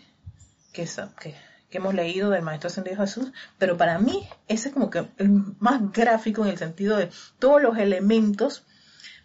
que, 0.74 1.36
hemos 1.72 1.94
leído 1.94 2.30
del 2.30 2.44
Maestro 2.44 2.68
Ascendido 2.68 2.98
Jesús, 2.98 3.32
pero 3.58 3.78
para 3.78 3.98
mí 4.00 4.28
ese 4.48 4.70
es 4.70 4.74
como 4.74 4.90
que 4.90 5.08
el 5.18 5.30
más 5.60 5.92
gráfico 5.92 6.44
en 6.44 6.52
el 6.52 6.58
sentido 6.58 6.98
de 6.98 7.10
todos 7.40 7.62
los 7.62 7.78
elementos, 7.78 8.64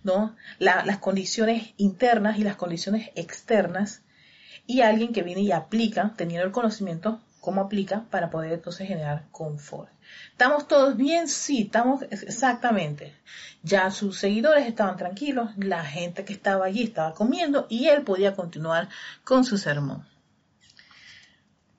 ¿no? 0.05 0.37
las 0.59 0.99
condiciones 0.99 1.75
internas 1.77 2.39
y 2.39 2.45
las 2.45 2.57
condiciones 2.57 3.11
externas, 3.17 4.03
y 4.67 4.81
alguien 4.81 5.13
que 5.13 5.23
viene 5.23 5.43
y 5.43 5.53
aplica, 5.53 6.15
teniendo 6.17 6.47
el 6.47 6.53
conocimiento, 6.53 7.21
cómo 7.41 7.61
aplica 7.61 8.05
para 8.11 8.31
poder 8.31 8.53
entonces 8.53 8.89
generar 8.89 9.25
confort. 9.31 9.91
¿Estamos 10.31 10.67
todos 10.67 10.97
bien? 10.97 11.29
Sí, 11.29 11.63
estamos 11.63 12.03
exactamente. 12.11 13.15
Ya 13.63 13.91
sus 13.91 14.19
seguidores 14.19 14.67
estaban 14.67 14.97
tranquilos, 14.97 15.51
la 15.59 15.85
gente 15.85 16.25
que 16.25 16.33
estaba 16.33 16.65
allí 16.65 16.85
estaba 16.85 17.13
comiendo 17.13 17.67
y 17.69 17.89
él 17.89 18.03
podía 18.03 18.35
continuar 18.35 18.89
con 19.25 19.45
su 19.45 19.59
sermón. 19.59 20.07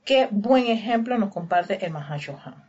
Qué 0.03 0.27
buen 0.29 0.67
ejemplo 0.67 1.17
nos 1.17 1.33
comparte 1.33 1.83
el 1.83 1.91
Mahashohan. 1.91 2.64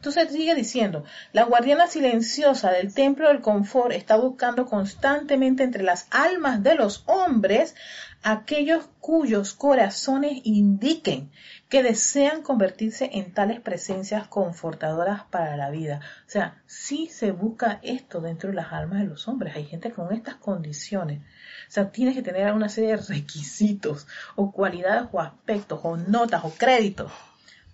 Entonces 0.00 0.32
sigue 0.32 0.54
diciendo, 0.54 1.04
la 1.34 1.44
guardiana 1.44 1.86
silenciosa 1.86 2.72
del 2.72 2.94
templo 2.94 3.28
del 3.28 3.42
confort 3.42 3.92
está 3.92 4.16
buscando 4.16 4.64
constantemente 4.64 5.62
entre 5.62 5.82
las 5.82 6.06
almas 6.10 6.62
de 6.62 6.74
los 6.74 7.04
hombres 7.04 7.74
aquellos 8.22 8.88
cuyos 8.98 9.52
corazones 9.52 10.40
indiquen 10.44 11.30
que 11.68 11.82
desean 11.82 12.40
convertirse 12.40 13.10
en 13.12 13.34
tales 13.34 13.60
presencias 13.60 14.26
confortadoras 14.26 15.24
para 15.24 15.58
la 15.58 15.68
vida. 15.68 16.00
O 16.26 16.30
sea, 16.30 16.62
si 16.64 17.08
se 17.08 17.32
busca 17.32 17.78
esto 17.82 18.22
dentro 18.22 18.48
de 18.48 18.56
las 18.56 18.72
almas 18.72 19.00
de 19.00 19.06
los 19.06 19.28
hombres. 19.28 19.54
Hay 19.54 19.66
gente 19.66 19.90
con 19.90 20.14
estas 20.14 20.36
condiciones. 20.36 21.20
O 21.68 21.70
sea, 21.70 21.90
tienes 21.90 22.14
que 22.14 22.22
tener 22.22 22.50
una 22.54 22.70
serie 22.70 22.96
de 22.96 23.02
requisitos 23.02 24.06
o 24.34 24.50
cualidades 24.50 25.10
o 25.12 25.20
aspectos 25.20 25.78
o 25.82 25.98
notas 25.98 26.42
o 26.42 26.50
créditos 26.54 27.12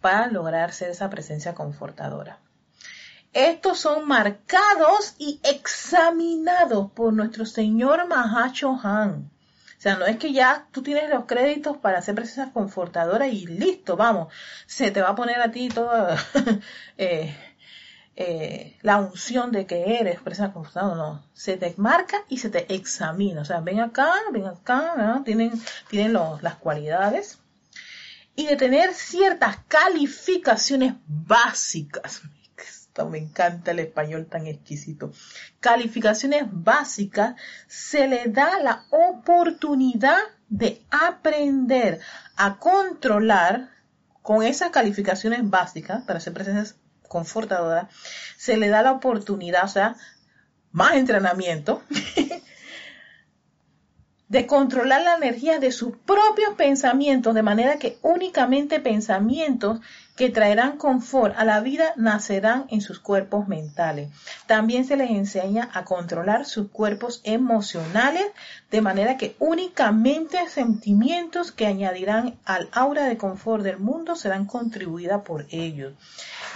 para 0.07 0.29
lograr 0.29 0.73
ser 0.73 0.91
esa 0.91 1.11
presencia 1.11 1.53
confortadora. 1.53 2.39
Estos 3.33 3.81
son 3.81 4.07
marcados 4.07 5.17
y 5.19 5.41
examinados 5.43 6.93
por 6.93 7.13
nuestro 7.13 7.45
Señor 7.45 8.07
Mahacho 8.07 8.79
Han. 8.85 9.33
O 9.77 9.81
sea, 9.81 9.97
no 9.97 10.07
es 10.07 10.17
que 10.19 10.33
ya 10.33 10.69
tú 10.71 10.85
tienes 10.85 11.11
los 11.11 11.25
créditos 11.25 11.79
para 11.79 11.99
hacer 11.99 12.15
presencia 12.15 12.53
confortadora 12.53 13.27
y 13.27 13.47
listo, 13.47 13.97
vamos, 13.97 14.33
se 14.67 14.93
te 14.93 15.03
va 15.03 15.09
a 15.09 15.17
poner 15.17 15.41
a 15.41 15.51
ti 15.51 15.71
toda 15.71 16.17
eh, 16.99 17.37
eh, 18.15 18.79
la 18.83 18.99
unción 18.99 19.51
de 19.51 19.67
que 19.67 19.99
eres 19.99 20.21
presencia 20.21 20.55
confortadora, 20.55 20.95
no, 20.95 21.27
se 21.33 21.57
te 21.57 21.75
marca 21.79 22.19
y 22.29 22.39
se 22.39 22.49
te 22.49 22.73
examina, 22.73 23.41
o 23.41 23.45
sea, 23.45 23.59
ven 23.59 23.81
acá, 23.81 24.13
ven 24.33 24.47
acá, 24.47 25.21
tienen, 25.25 25.51
tienen 25.91 26.13
las 26.13 26.55
cualidades 26.55 27.41
y 28.37 28.47
de 28.47 28.57
tener 28.57 28.95
ciertas 28.95 29.57
calificaciones 29.67 30.95
básicas 31.07 32.23
me 33.05 33.19
encanta 33.19 33.73
el 33.73 33.81
español 33.81 34.27
tan 34.27 34.47
exquisito. 34.47 35.13
Calificaciones 35.61 36.45
básicas, 36.49 37.35
se 37.67 38.09
le 38.09 38.25
da 38.29 38.59
la 38.61 38.85
oportunidad 38.91 40.19
de 40.49 40.83
aprender 40.91 42.01
a 42.37 42.59
controlar 42.59 43.71
con 44.23 44.43
esas 44.43 44.71
calificaciones 44.71 45.49
básicas 45.49 46.03
para 46.05 46.21
ser 46.21 46.33
presencias 46.33 46.77
confortadoras, 47.09 47.89
se 48.37 48.57
le 48.57 48.69
da 48.69 48.83
la 48.83 48.93
oportunidad, 48.93 49.65
o 49.65 49.69
sea, 49.69 49.97
más 50.73 50.95
entrenamiento, 50.95 51.83
de 54.29 54.47
controlar 54.47 55.03
la 55.03 55.15
energía 55.15 55.61
de 55.61 55.71
sus 55.71 55.97
propios 55.97 56.55
pensamientos, 56.57 57.35
de 57.35 57.43
manera 57.43 57.79
que 57.79 57.99
únicamente 58.03 58.81
pensamientos 58.81 59.81
que 60.17 60.31
traerán 60.31 60.79
confort 60.79 61.37
a 61.37 61.45
la 61.45 61.61
vida 61.61 61.93
nacerán 61.97 62.65
en 62.71 62.81
sus 62.81 62.99
cuerpos 62.99 63.47
mentales. 63.47 64.11
También 64.47 64.85
se 64.85 64.97
les 64.97 65.11
enseña 65.11 65.69
a 65.75 65.85
controlar 65.85 66.47
sus 66.47 66.71
cuerpos 66.71 67.21
emocionales, 67.23 68.27
de 68.71 68.81
manera 68.81 69.17
que 69.17 69.37
únicamente 69.39 70.49
sentimientos 70.49 71.53
que 71.53 71.67
añadirán 71.67 72.39
al 72.45 72.69
aura 72.73 73.05
de 73.05 73.19
confort 73.19 73.63
del 73.63 73.79
mundo 73.79 74.17
serán 74.17 74.47
contribuidas 74.47 75.23
por 75.23 75.47
ellos. 75.51 75.93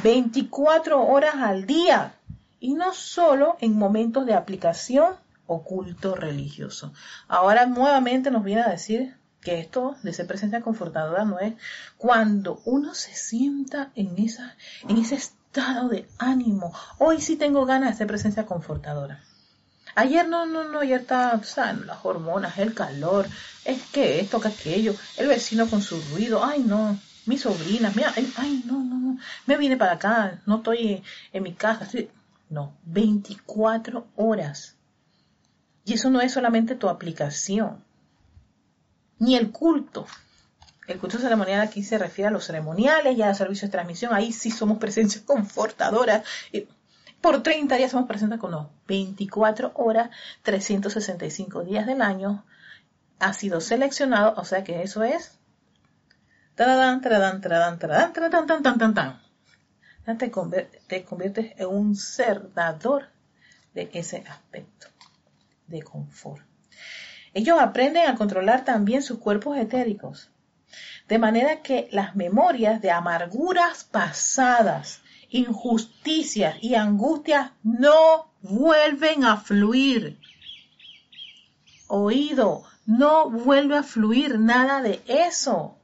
24 0.03 1.07
horas 1.07 1.35
al 1.37 1.67
día 1.67 2.15
y 2.59 2.75
no 2.75 2.95
solo 2.95 3.57
en 3.61 3.77
momentos 3.77 4.27
de 4.27 4.35
aplicación 4.35 5.15
oculto 5.51 6.15
religioso. 6.15 6.93
Ahora 7.27 7.67
nuevamente 7.67 8.31
nos 8.31 8.45
viene 8.45 8.63
a 8.63 8.71
decir 8.71 9.17
que 9.41 9.59
esto 9.59 9.97
de 10.03 10.13
ser 10.13 10.27
presencia 10.27 10.61
confortadora 10.61 11.25
no 11.25 11.41
es 11.41 11.55
cuando 11.97 12.63
uno 12.65 12.95
se 12.95 13.15
sienta 13.15 13.91
en, 13.97 14.17
esa, 14.19 14.55
en 14.89 14.99
ese 14.99 15.17
estado 15.17 15.89
de 15.89 16.07
ánimo. 16.19 16.73
Hoy 16.99 17.21
sí 17.21 17.37
tengo 17.37 17.67
ganas 17.67 17.91
de 17.91 17.97
ser 17.97 18.07
presencia 18.07 18.47
confortadora. 18.47 19.25
Ayer 19.97 20.29
no, 20.29 20.47
no, 20.47 20.69
no, 20.69 20.81
ayer 20.81 21.01
está, 21.01 21.43
¿saben? 21.43 21.87
las 21.87 22.05
hormonas, 22.05 22.59
el 22.59 22.75
calor, 22.75 23.27
es 23.65 23.83
que 23.93 24.21
esto, 24.21 24.41
que 24.41 24.49
aquello, 24.49 24.95
el 25.17 25.27
vecino 25.27 25.69
con 25.69 25.83
su 25.83 26.01
ruido, 26.13 26.45
ay 26.45 26.61
no, 26.61 26.97
mi 27.27 27.39
sobrina, 27.39 27.93
mira, 27.97 28.13
ay 28.37 28.63
no, 28.67 28.79
no, 28.85 28.99
no, 28.99 29.19
me 29.47 29.57
vine 29.57 29.77
para 29.77 29.95
acá, 29.95 30.43
no 30.47 30.59
estoy 30.59 31.03
en 31.33 31.43
mi 31.43 31.55
casa, 31.55 31.89
no, 32.51 32.77
24 32.85 34.07
horas. 34.15 34.77
Y 35.91 35.95
eso 35.95 36.09
no 36.09 36.21
es 36.21 36.33
solamente 36.33 36.77
tu 36.77 36.89
aplicación, 36.89 37.83
ni 39.19 39.35
el 39.35 39.51
culto. 39.51 40.07
El 40.87 41.01
culto 41.01 41.19
ceremonial 41.19 41.63
aquí 41.63 41.83
se 41.83 41.99
refiere 41.99 42.29
a 42.29 42.31
los 42.31 42.45
ceremoniales 42.45 43.19
y 43.19 43.23
a 43.23 43.27
los 43.31 43.39
servicios 43.39 43.69
de 43.69 43.73
transmisión. 43.73 44.15
Ahí 44.15 44.31
sí 44.31 44.53
somos 44.53 44.79
presencias 44.79 45.25
confortadoras. 45.27 46.23
Por 47.21 47.43
30 47.43 47.75
días 47.75 47.91
somos 47.91 48.07
presentes 48.07 48.39
con 48.39 48.53
los 48.53 48.69
24 48.87 49.73
horas, 49.75 50.11
365 50.43 51.65
días 51.65 51.87
del 51.87 52.03
año. 52.03 52.45
Ha 53.19 53.33
sido 53.33 53.61
seleccionado, 53.61 54.35
o 54.37 54.45
sea 54.45 54.63
que 54.63 54.85
eso 54.85 55.03
es. 55.03 55.41
Te, 60.07 60.31
te 60.87 61.05
conviertes 61.05 61.53
en 61.57 61.67
un 61.67 61.97
ser 61.97 62.55
dador 62.55 63.09
de 63.75 63.91
ese 63.93 64.19
aspecto 64.29 64.87
de 65.71 65.83
confort. 65.83 66.45
Ellos 67.33 67.59
aprenden 67.59 68.09
a 68.09 68.17
controlar 68.17 68.65
también 68.65 69.03
sus 69.03 69.19
cuerpos 69.19 69.57
etéricos, 69.57 70.31
de 71.09 71.19
manera 71.19 71.63
que 71.63 71.89
las 71.93 72.15
memorias 72.15 72.83
de 72.83 72.91
amarguras 72.91 73.85
pasadas, 73.85 75.01
injusticias 75.31 76.57
y 76.61 76.75
angustias 76.75 77.53
no 77.63 78.33
vuelven 78.43 79.25
a 79.25 79.37
fluir. 79.39 80.19
oído. 81.89 82.65
No 82.87 83.31
vuelve 83.31 83.77
a 83.77 83.83
fluir 83.85 84.39
nada 84.39 84.83
de 84.83 85.01
eso 85.07 85.80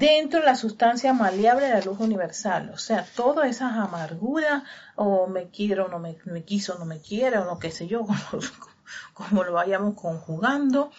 dentro 0.00 0.40
de 0.40 0.46
la 0.46 0.56
sustancia 0.56 1.12
maleable 1.12 1.66
de 1.66 1.74
la 1.74 1.82
luz 1.82 2.00
universal. 2.00 2.70
O 2.74 2.78
sea, 2.78 3.04
todas 3.14 3.48
esas 3.50 3.74
amarguras, 3.76 4.62
o 4.96 5.26
me 5.26 5.50
quiero, 5.50 5.88
no 5.88 5.98
me, 5.98 6.16
me 6.24 6.42
quiso, 6.42 6.78
no 6.78 6.86
me 6.86 7.00
quiere, 7.00 7.36
o 7.36 7.44
lo 7.44 7.58
que 7.58 7.70
sé 7.70 7.86
yo, 7.86 8.06
como, 9.12 9.44
lo 9.44 9.52
vayamos 9.52 9.94
conjugando. 9.94 10.90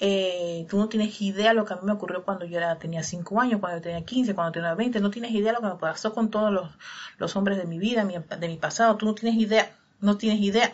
Eh, 0.00 0.66
tú 0.70 0.78
no 0.78 0.88
tienes 0.88 1.20
idea 1.20 1.52
lo 1.52 1.66
que 1.66 1.74
a 1.74 1.76
mí 1.76 1.82
me 1.84 1.92
ocurrió 1.92 2.24
cuando 2.24 2.46
yo 2.46 2.56
era, 2.56 2.78
tenía 2.78 3.02
5 3.02 3.40
años, 3.42 3.60
cuando 3.60 3.78
yo 3.78 3.82
tenía 3.82 4.04
15, 4.06 4.34
cuando 4.34 4.52
tenía 4.52 4.74
20. 4.74 5.00
No 5.00 5.10
tienes 5.10 5.32
idea 5.32 5.52
lo 5.52 5.60
que 5.60 5.66
me 5.66 5.76
pasó 5.76 6.14
con 6.14 6.30
todos 6.30 6.50
los, 7.18 7.36
hombres 7.36 7.58
de 7.58 7.66
mi 7.66 7.78
vida, 7.78 8.04
de 8.04 8.48
mi 8.48 8.56
pasado. 8.56 8.96
Tú 8.96 9.04
no 9.04 9.14
tienes 9.14 9.38
idea, 9.38 9.76
no 10.00 10.16
tienes 10.16 10.40
idea. 10.40 10.72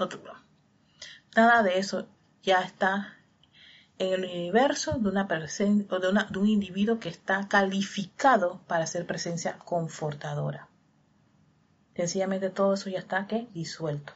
nada 1.35 1.63
de 1.65 1.79
eso 1.79 2.07
ya 2.45 2.61
está 2.61 3.17
en 3.99 4.13
el 4.15 4.25
universo 4.25 4.99
de, 4.99 5.09
una 5.09 5.23
o 5.27 5.99
de, 5.99 6.09
una, 6.09 6.25
de 6.25 6.39
un 6.39 6.49
individuo 6.49 6.99
que 6.99 7.09
está 7.09 7.47
calificado 7.49 8.61
para 8.67 8.87
ser 8.87 9.07
presencia 9.07 9.59
confortadora. 9.59 10.69
Sencillamente 11.95 12.51
todo 12.51 12.75
eso 12.75 12.91
ya 12.91 12.99
está 12.99 13.27
disuelto. 13.55 14.15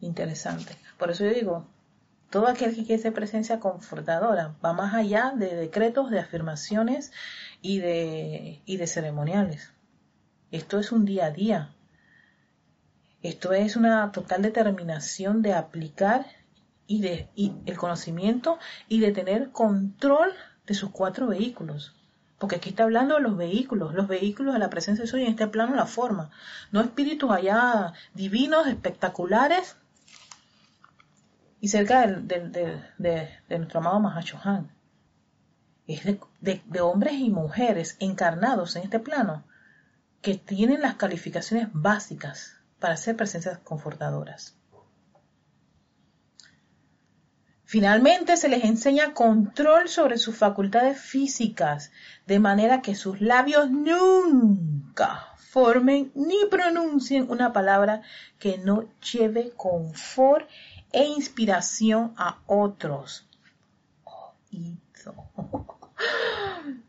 Interesante. 0.00 0.76
Por 0.98 1.10
eso 1.10 1.24
yo 1.24 1.34
digo, 1.34 1.66
todo 2.30 2.46
aquel 2.46 2.74
que 2.74 2.84
quiere 2.84 3.02
ser 3.02 3.12
presencia 3.12 3.58
confortadora 3.58 4.54
va 4.64 4.72
más 4.72 4.94
allá 4.94 5.32
de 5.36 5.54
decretos, 5.56 6.10
de 6.10 6.20
afirmaciones 6.20 7.12
y 7.60 7.80
de, 7.80 8.62
y 8.64 8.76
de 8.76 8.86
ceremoniales. 8.86 9.72
Esto 10.50 10.78
es 10.78 10.92
un 10.92 11.04
día 11.04 11.26
a 11.26 11.30
día. 11.30 11.74
Esto 13.22 13.52
es 13.52 13.76
una 13.76 14.12
total 14.12 14.42
determinación 14.42 15.42
de 15.42 15.52
aplicar 15.52 16.24
y 16.90 17.00
de 17.02 17.28
el 17.36 17.78
conocimiento 17.78 18.58
y 18.88 18.98
de 18.98 19.12
tener 19.12 19.52
control 19.52 20.32
de 20.66 20.74
sus 20.74 20.90
cuatro 20.90 21.28
vehículos. 21.28 21.94
Porque 22.36 22.56
aquí 22.56 22.70
está 22.70 22.82
hablando 22.82 23.14
de 23.14 23.20
los 23.20 23.36
vehículos, 23.36 23.94
los 23.94 24.08
vehículos 24.08 24.54
de 24.54 24.58
la 24.58 24.70
presencia 24.70 25.04
de 25.04 25.08
Soy 25.08 25.22
en 25.22 25.28
este 25.28 25.46
plano 25.46 25.76
la 25.76 25.86
forma. 25.86 26.32
No 26.72 26.80
espíritus 26.80 27.30
allá 27.30 27.92
divinos, 28.12 28.66
espectaculares 28.66 29.76
y 31.60 31.68
cerca 31.68 32.08
de, 32.08 33.30
nuestro 33.48 33.78
amado 33.78 34.00
Mahachohan. 34.00 34.72
Es 35.86 36.02
de 36.40 36.80
hombres 36.80 37.14
y 37.14 37.30
mujeres 37.30 37.98
encarnados 38.00 38.74
en 38.74 38.82
este 38.82 38.98
plano 38.98 39.44
que 40.22 40.34
tienen 40.34 40.82
las 40.82 40.96
calificaciones 40.96 41.68
básicas 41.72 42.56
para 42.80 42.96
ser 42.96 43.16
presencias 43.16 43.58
confortadoras. 43.58 44.59
Finalmente 47.70 48.36
se 48.36 48.48
les 48.48 48.64
enseña 48.64 49.14
control 49.14 49.88
sobre 49.88 50.18
sus 50.18 50.36
facultades 50.36 51.00
físicas, 51.00 51.92
de 52.26 52.40
manera 52.40 52.82
que 52.82 52.96
sus 52.96 53.20
labios 53.20 53.70
nunca 53.70 55.28
formen 55.36 56.10
ni 56.16 56.46
pronuncien 56.50 57.30
una 57.30 57.52
palabra 57.52 58.02
que 58.40 58.58
no 58.58 58.88
lleve 59.12 59.52
confort 59.56 60.48
e 60.90 61.04
inspiración 61.04 62.12
a 62.16 62.40
otros. 62.48 63.28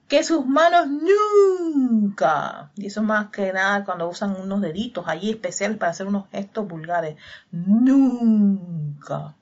Que 0.07 0.23
sus 0.23 0.47
manos 0.47 0.87
nunca, 0.87 2.71
y 2.75 2.87
eso 2.87 3.03
más 3.03 3.29
que 3.29 3.53
nada 3.53 3.85
cuando 3.85 4.09
usan 4.09 4.35
unos 4.35 4.61
deditos 4.61 5.05
allí 5.07 5.29
especiales 5.29 5.77
para 5.77 5.91
hacer 5.91 6.07
unos 6.07 6.27
gestos 6.31 6.67
vulgares, 6.67 7.17
nunca 7.51 9.35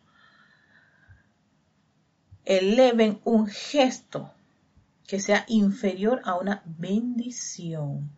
eleven 2.49 3.21
un 3.25 3.45
gesto 3.45 4.33
que 5.05 5.19
sea 5.19 5.45
inferior 5.47 6.21
a 6.25 6.35
una 6.35 6.63
bendición. 6.65 8.09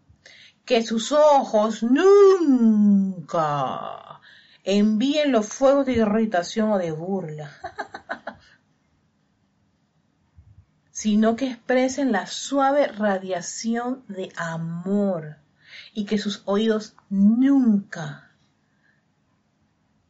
Que 0.63 0.83
sus 0.83 1.11
ojos 1.11 1.83
nunca 1.83 3.31
envíen 4.63 5.33
los 5.33 5.47
fuegos 5.47 5.85
de 5.85 5.93
irritación 5.93 6.71
o 6.71 6.77
de 6.77 6.91
burla, 6.91 7.51
sino 10.91 11.35
que 11.35 11.47
expresen 11.47 12.13
la 12.13 12.25
suave 12.25 12.87
radiación 12.87 14.05
de 14.07 14.31
amor 14.37 15.39
y 15.93 16.05
que 16.05 16.17
sus 16.17 16.41
oídos 16.45 16.95
nunca, 17.09 18.31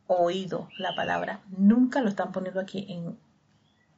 oído 0.06 0.70
la 0.78 0.94
palabra, 0.96 1.42
nunca 1.58 2.02
lo 2.02 2.10
están 2.10 2.32
poniendo 2.32 2.60
aquí 2.60 2.86
en 2.88 3.18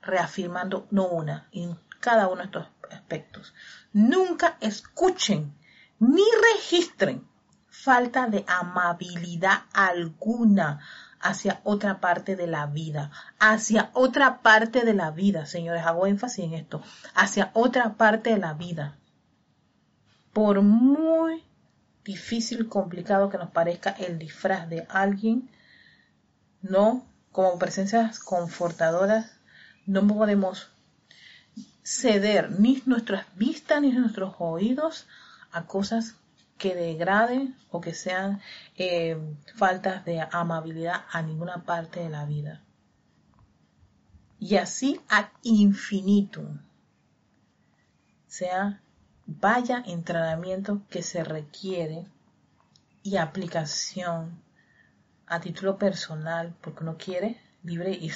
reafirmando 0.06 0.88
no 0.92 1.08
una, 1.08 1.48
en 1.52 1.78
cada 2.00 2.28
uno 2.28 2.42
de 2.42 2.46
estos 2.46 2.68
aspectos. 2.92 3.54
Nunca 3.94 4.58
escuchen 4.60 5.54
ni 6.00 6.24
registren 6.54 7.28
falta 7.70 8.28
de 8.28 8.46
amabilidad 8.48 9.64
alguna 9.74 10.80
hacia 11.20 11.62
otra 11.64 12.00
parte 12.00 12.36
de 12.36 12.48
la 12.48 12.66
vida, 12.66 13.12
hacia 13.40 13.90
otra 13.94 14.42
parte 14.42 14.84
de 14.84 14.94
la 14.94 15.12
vida, 15.12 15.46
señores, 15.46 15.86
hago 15.86 16.06
énfasis 16.06 16.46
en 16.46 16.54
esto, 16.54 16.82
hacia 17.16 17.52
otra 17.54 17.94
parte 17.94 18.32
de 18.32 18.38
la 18.38 18.54
vida. 18.54 18.98
Por 20.34 20.62
muy 20.62 21.44
difícil, 22.04 22.68
complicado 22.68 23.30
que 23.30 23.38
nos 23.38 23.52
parezca 23.52 23.92
el 23.92 24.20
disfraz 24.20 24.70
de 24.70 24.86
alguien, 24.90 25.50
no 26.62 27.06
como 27.32 27.58
presencias 27.58 28.20
confortadoras 28.20 29.40
no 29.86 30.08
podemos 30.08 30.70
ceder 31.84 32.52
ni 32.60 32.82
nuestras 32.86 33.26
vistas 33.36 33.82
ni 33.82 33.92
nuestros 33.92 34.36
oídos 34.40 35.06
a 35.52 35.66
cosas 35.66 36.16
que 36.58 36.76
degraden 36.76 37.56
o 37.72 37.82
que 37.82 37.94
sean 37.94 38.42
eh, 38.78 39.18
faltas 39.56 40.06
de 40.06 40.26
amabilidad 40.32 41.04
a 41.12 41.22
ninguna 41.22 41.64
parte 41.64 42.00
de 42.00 42.10
la 42.10 42.26
vida. 42.26 42.62
Y 44.40 44.56
así 44.56 45.00
ad 45.10 45.28
infinitum. 45.44 46.60
Sea 48.28 48.80
vaya 49.26 49.84
entrenamiento 49.86 50.82
que 50.90 51.02
se 51.04 51.24
requiere 51.24 52.06
y 53.04 53.18
aplicación 53.18 54.42
a 55.28 55.40
título 55.40 55.78
personal, 55.78 56.54
porque 56.62 56.84
uno 56.84 56.98
quiere 56.98 57.40
libre 57.64 57.92
y 57.92 58.12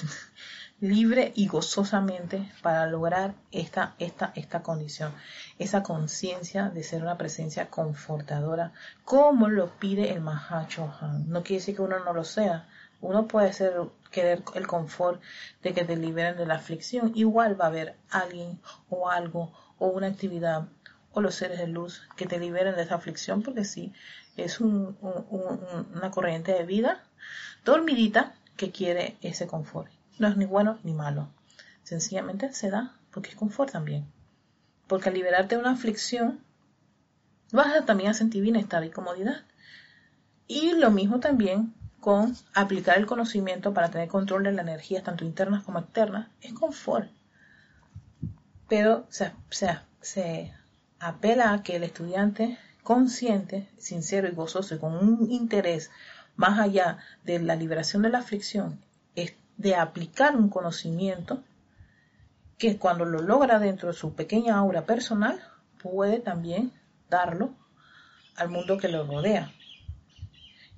libre 0.79 1.31
y 1.35 1.47
gozosamente 1.47 2.51
para 2.61 2.85
lograr 2.85 3.33
esta, 3.51 3.95
esta, 3.97 4.31
esta 4.35 4.61
condición, 4.61 5.11
esa 5.57 5.81
conciencia 5.81 6.69
de 6.69 6.83
ser 6.83 7.01
una 7.01 7.17
presencia 7.17 7.69
confortadora, 7.69 8.73
como 9.03 9.49
lo 9.49 9.71
pide 9.79 10.11
el 10.11 10.21
Mahachohan. 10.21 11.29
No 11.29 11.41
quiere 11.41 11.61
decir 11.61 11.75
que 11.75 11.81
uno 11.81 11.99
no 11.99 12.13
lo 12.13 12.23
sea. 12.23 12.67
Uno 13.01 13.27
puede 13.27 13.53
ser, 13.53 13.73
querer 14.11 14.43
el 14.53 14.67
confort 14.67 15.21
de 15.63 15.73
que 15.73 15.83
te 15.83 15.95
liberen 15.95 16.37
de 16.37 16.45
la 16.45 16.55
aflicción. 16.55 17.11
Igual 17.15 17.59
va 17.59 17.65
a 17.65 17.69
haber 17.69 17.95
alguien 18.09 18.59
o 18.89 19.09
algo 19.09 19.51
o 19.79 19.87
una 19.87 20.07
actividad 20.07 20.67
o 21.11 21.21
los 21.21 21.35
seres 21.35 21.57
de 21.57 21.67
luz 21.67 22.03
que 22.15 22.27
te 22.27 22.39
liberen 22.39 22.75
de 22.75 22.83
esa 22.83 22.95
aflicción, 22.95 23.41
porque 23.41 23.65
sí, 23.65 23.93
es 24.35 24.59
una 24.59 26.11
corriente 26.11 26.53
de 26.53 26.63
vida 26.63 27.03
dormidita 27.65 28.35
que 28.55 28.71
quiere 28.71 29.17
ese 29.21 29.47
confort 29.47 29.96
no 30.19 30.27
es 30.27 30.37
ni 30.37 30.45
bueno 30.45 30.79
ni 30.83 30.93
malo. 30.93 31.29
Sencillamente 31.83 32.51
se 32.53 32.69
da 32.69 32.97
porque 33.11 33.29
es 33.29 33.35
confort 33.35 33.71
también. 33.71 34.05
Porque 34.87 35.09
al 35.09 35.15
liberarte 35.15 35.55
de 35.55 35.61
una 35.61 35.71
aflicción, 35.71 36.39
vas 37.51 37.85
también 37.85 38.11
a 38.11 38.13
sentir 38.13 38.41
bienestar 38.41 38.83
y 38.83 38.89
comodidad. 38.89 39.43
Y 40.47 40.73
lo 40.73 40.91
mismo 40.91 41.19
también 41.19 41.73
con 41.99 42.35
aplicar 42.53 42.97
el 42.97 43.05
conocimiento 43.05 43.73
para 43.73 43.89
tener 43.89 44.07
control 44.07 44.43
de 44.43 44.53
las 44.53 44.65
energías, 44.65 45.03
tanto 45.03 45.25
internas 45.25 45.63
como 45.63 45.79
externas, 45.79 46.29
es 46.41 46.53
confort. 46.53 47.09
Pero 48.69 49.07
se, 49.09 49.31
se 49.49 50.53
apela 50.99 51.53
a 51.53 51.63
que 51.63 51.75
el 51.75 51.83
estudiante 51.83 52.57
consciente, 52.83 53.67
sincero 53.77 54.27
y 54.27 54.31
gozoso 54.31 54.75
y 54.75 54.79
con 54.79 54.95
un 54.95 55.29
interés 55.31 55.91
más 56.37 56.59
allá 56.59 56.99
de 57.25 57.39
la 57.39 57.55
liberación 57.55 58.03
de 58.03 58.09
la 58.09 58.19
aflicción, 58.19 58.79
de 59.57 59.75
aplicar 59.75 60.35
un 60.35 60.49
conocimiento 60.49 61.43
que 62.57 62.77
cuando 62.77 63.05
lo 63.05 63.21
logra 63.21 63.59
dentro 63.59 63.89
de 63.89 63.93
su 63.93 64.15
pequeña 64.15 64.57
aura 64.57 64.85
personal, 64.85 65.39
puede 65.81 66.19
también 66.19 66.71
darlo 67.09 67.53
al 68.35 68.49
mundo 68.49 68.77
que 68.77 68.87
lo 68.87 69.05
rodea. 69.05 69.51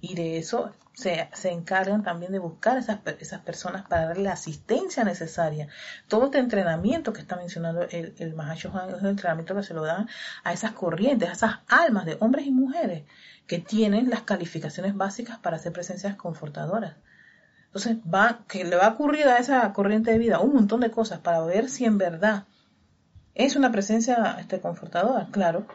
Y 0.01 0.15
de 0.15 0.37
eso 0.37 0.73
se, 0.93 1.29
encargan 1.43 2.03
también 2.03 2.31
de 2.31 2.39
buscar 2.39 2.77
esas, 2.77 2.99
esas 3.19 3.41
personas 3.41 3.85
para 3.87 4.07
darle 4.07 4.23
la 4.23 4.33
asistencia 4.33 5.03
necesaria. 5.03 5.67
Todo 6.07 6.25
este 6.25 6.39
entrenamiento 6.39 7.13
que 7.13 7.21
está 7.21 7.35
mencionando 7.35 7.83
el, 7.83 8.15
el 8.17 8.33
Mahashohan 8.33 8.89
es 8.89 9.01
un 9.01 9.07
entrenamiento 9.07 9.55
que 9.55 9.63
se 9.63 9.73
lo 9.73 9.83
dan 9.83 10.09
a 10.43 10.53
esas 10.53 10.71
corrientes, 10.71 11.29
a 11.29 11.33
esas 11.33 11.55
almas 11.67 12.05
de 12.05 12.17
hombres 12.19 12.45
y 12.45 12.51
mujeres 12.51 13.03
que 13.47 13.59
tienen 13.59 14.09
las 14.09 14.21
calificaciones 14.21 14.95
básicas 14.95 15.39
para 15.39 15.59
ser 15.59 15.73
presencias 15.73 16.15
confortadoras 16.15 16.95
Entonces, 17.69 17.97
va, 18.11 18.39
que 18.47 18.63
le 18.63 18.75
va 18.75 18.87
a 18.87 18.93
ocurrir 18.93 19.27
a 19.27 19.37
esa 19.37 19.71
corriente 19.73 20.11
de 20.11 20.17
vida 20.17 20.39
un 20.39 20.53
montón 20.53 20.79
de 20.81 20.89
cosas 20.89 21.19
para 21.19 21.41
ver 21.41 21.69
si 21.69 21.85
en 21.85 21.99
verdad 21.99 22.45
es 23.35 23.55
una 23.55 23.71
presencia 23.71 24.37
este, 24.39 24.59
confortadora, 24.59 25.27
claro. 25.31 25.67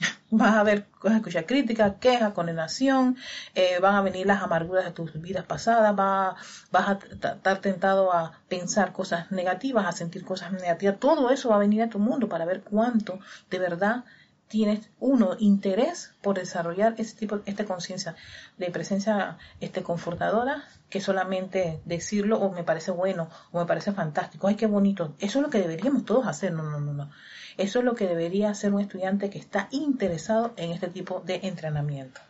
Vas 0.30 0.54
a 0.54 0.62
ver, 0.62 0.86
vas 1.02 1.12
a 1.12 1.16
escuchar 1.18 1.44
críticas, 1.44 1.96
quejas, 2.00 2.32
condenación, 2.32 3.18
eh, 3.54 3.78
van 3.80 3.96
a 3.96 4.00
venir 4.00 4.26
las 4.26 4.42
amarguras 4.42 4.86
de 4.86 4.92
tus 4.92 5.20
vidas 5.20 5.44
pasadas, 5.44 5.94
va, 5.96 6.36
vas 6.70 6.88
a 6.88 6.92
estar 6.92 7.58
tentado 7.58 8.10
a 8.14 8.32
pensar 8.48 8.94
cosas 8.94 9.30
negativas, 9.30 9.84
a 9.86 9.92
sentir 9.92 10.24
cosas 10.24 10.52
negativas. 10.52 10.98
Todo 10.98 11.30
eso 11.30 11.50
va 11.50 11.56
a 11.56 11.58
venir 11.58 11.82
a 11.82 11.90
tu 11.90 11.98
mundo 11.98 12.30
para 12.30 12.46
ver 12.46 12.62
cuánto 12.62 13.20
de 13.50 13.58
verdad 13.58 14.04
tienes 14.52 14.90
uno 15.00 15.34
interés 15.38 16.12
por 16.20 16.36
desarrollar 16.36 16.94
ese 16.98 17.16
tipo 17.16 17.40
esta 17.46 17.64
conciencia 17.64 18.16
de 18.58 18.70
presencia 18.70 19.38
este 19.60 19.82
confortadora 19.82 20.62
que 20.90 21.00
solamente 21.00 21.80
decirlo 21.86 22.38
o 22.38 22.52
me 22.52 22.62
parece 22.62 22.90
bueno 22.90 23.30
o 23.50 23.60
me 23.60 23.64
parece 23.64 23.92
fantástico 23.92 24.48
ay 24.48 24.56
qué 24.56 24.66
bonito 24.66 25.14
eso 25.20 25.38
es 25.38 25.42
lo 25.42 25.48
que 25.48 25.58
deberíamos 25.58 26.04
todos 26.04 26.26
hacer 26.26 26.52
no 26.52 26.64
no 26.64 26.80
no 26.80 26.92
no. 26.92 27.10
Eso 27.56 27.78
es 27.78 27.84
lo 27.84 27.94
que 27.94 28.06
debería 28.06 28.50
hacer 28.50 28.74
un 28.74 28.80
estudiante 28.80 29.30
que 29.30 29.38
está 29.38 29.68
interesado 29.70 30.52
en 30.56 30.70
este 30.72 30.88
tipo 30.88 31.20
de 31.20 31.40
entrenamiento. 31.44 32.20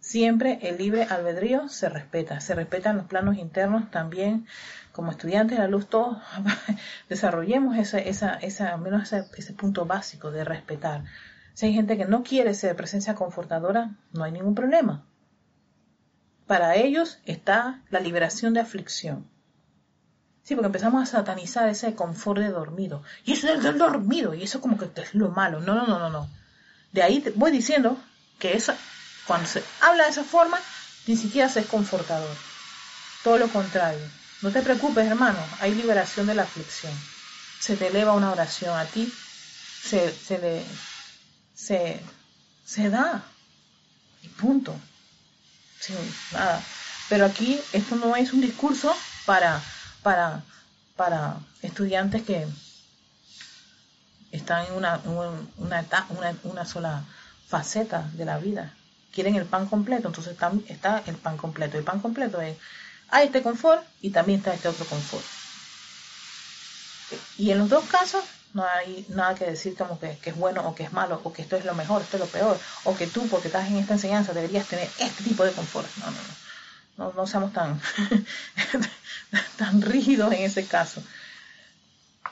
Siempre 0.00 0.58
el 0.62 0.76
libre 0.76 1.04
albedrío 1.04 1.68
se 1.68 1.88
respeta 1.88 2.40
se 2.40 2.54
respetan 2.54 2.98
los 2.98 3.06
planos 3.06 3.38
internos 3.38 3.90
también 3.90 4.46
como 4.92 5.10
estudiantes 5.12 5.56
de 5.56 5.64
la 5.64 5.70
luz 5.70 5.88
todos 5.88 6.18
desarrollemos 7.08 7.76
esa, 7.76 7.98
esa, 7.98 8.34
esa, 8.34 8.76
menos 8.76 9.12
ese, 9.12 9.52
punto 9.52 9.86
básico 9.86 10.30
de 10.30 10.44
respetar. 10.44 11.04
Si 11.54 11.66
hay 11.66 11.74
gente 11.74 11.96
que 11.96 12.04
no 12.04 12.22
quiere 12.22 12.54
ser 12.54 12.76
presencia 12.76 13.14
confortadora, 13.14 13.90
no 14.12 14.24
hay 14.24 14.32
ningún 14.32 14.54
problema. 14.54 15.04
Para 16.46 16.74
ellos 16.74 17.18
está 17.24 17.80
la 17.90 18.00
liberación 18.00 18.54
de 18.54 18.60
aflicción. 18.60 19.28
Sí, 20.42 20.54
porque 20.54 20.66
empezamos 20.66 21.02
a 21.02 21.06
satanizar 21.06 21.68
ese 21.68 21.94
confort 21.94 22.40
de 22.40 22.48
dormido. 22.48 23.02
Y 23.24 23.32
eso 23.32 23.48
es 23.48 23.62
del 23.62 23.78
dormido, 23.78 24.34
y 24.34 24.42
eso 24.42 24.60
como 24.60 24.78
que 24.78 24.90
es 25.00 25.14
lo 25.14 25.28
malo. 25.28 25.60
No, 25.60 25.74
no, 25.74 25.86
no, 25.86 25.98
no, 25.98 26.10
no. 26.10 26.28
De 26.92 27.02
ahí 27.02 27.22
voy 27.36 27.52
diciendo 27.52 27.96
que 28.38 28.56
eso, 28.56 28.72
cuando 29.26 29.46
se 29.46 29.62
habla 29.80 30.04
de 30.04 30.10
esa 30.10 30.24
forma, 30.24 30.58
ni 31.06 31.16
siquiera 31.16 31.48
se 31.48 31.60
es 31.60 31.66
confortador. 31.66 32.34
Todo 33.22 33.38
lo 33.38 33.48
contrario 33.48 34.19
no 34.42 34.50
te 34.50 34.62
preocupes, 34.62 35.06
hermano, 35.06 35.38
hay 35.60 35.74
liberación 35.74 36.26
de 36.26 36.34
la 36.34 36.42
aflicción. 36.42 36.92
Se 37.58 37.76
te 37.76 37.88
eleva 37.88 38.14
una 38.14 38.32
oración 38.32 38.76
a 38.78 38.86
ti, 38.86 39.12
se, 39.82 40.12
se 40.12 40.38
le, 40.38 40.64
se, 41.54 42.00
se 42.64 42.88
da, 42.88 43.22
y 44.22 44.28
punto. 44.28 44.74
Sin 45.78 45.96
nada. 46.32 46.62
Pero 47.08 47.26
aquí 47.26 47.60
esto 47.72 47.96
no 47.96 48.16
es 48.16 48.32
un 48.32 48.40
discurso 48.40 48.94
para, 49.26 49.62
para, 50.02 50.42
para 50.96 51.36
estudiantes 51.62 52.22
que 52.22 52.46
están 54.30 54.66
en 54.66 54.74
una, 54.74 55.00
una, 55.04 55.84
una, 56.10 56.36
una 56.44 56.64
sola 56.64 57.04
faceta 57.48 58.08
de 58.14 58.24
la 58.24 58.38
vida. 58.38 58.74
Quieren 59.12 59.34
el 59.34 59.44
pan 59.44 59.66
completo, 59.66 60.08
entonces 60.08 60.34
está, 60.34 60.52
está 60.68 61.02
el 61.06 61.16
pan 61.16 61.36
completo. 61.36 61.76
El 61.76 61.84
pan 61.84 62.00
completo 62.00 62.40
es 62.40 62.56
hay 63.10 63.26
este 63.26 63.42
confort 63.42 63.84
y 64.00 64.10
también 64.10 64.38
está 64.38 64.54
este 64.54 64.68
otro 64.68 64.84
confort. 64.86 65.24
Y 67.38 67.50
en 67.50 67.58
los 67.58 67.68
dos 67.68 67.84
casos 67.86 68.24
no 68.54 68.64
hay 68.64 69.04
nada 69.08 69.34
que 69.34 69.46
decir 69.46 69.74
como 69.76 69.98
que, 69.98 70.18
es 70.22 70.36
bueno 70.36 70.66
o 70.66 70.74
que 70.74 70.84
es 70.84 70.92
malo, 70.92 71.20
o 71.24 71.32
que 71.32 71.42
esto 71.42 71.56
es 71.56 71.64
lo 71.64 71.74
mejor, 71.74 72.02
esto 72.02 72.16
es 72.16 72.20
lo 72.20 72.26
peor, 72.26 72.58
o 72.84 72.96
que 72.96 73.06
tú, 73.06 73.26
porque 73.28 73.48
estás 73.48 73.68
en 73.68 73.76
esta 73.76 73.94
enseñanza, 73.94 74.32
deberías 74.32 74.66
tener 74.66 74.88
este 74.98 75.24
tipo 75.24 75.44
de 75.44 75.52
confort. 75.52 75.88
No, 75.98 76.06
no, 76.06 76.12
no. 76.12 77.12
No, 77.12 77.26
seamos 77.26 77.54
tan, 77.54 77.80
tan 79.56 79.80
rígidos 79.80 80.34
en 80.34 80.42
ese 80.42 80.66
caso. 80.66 81.02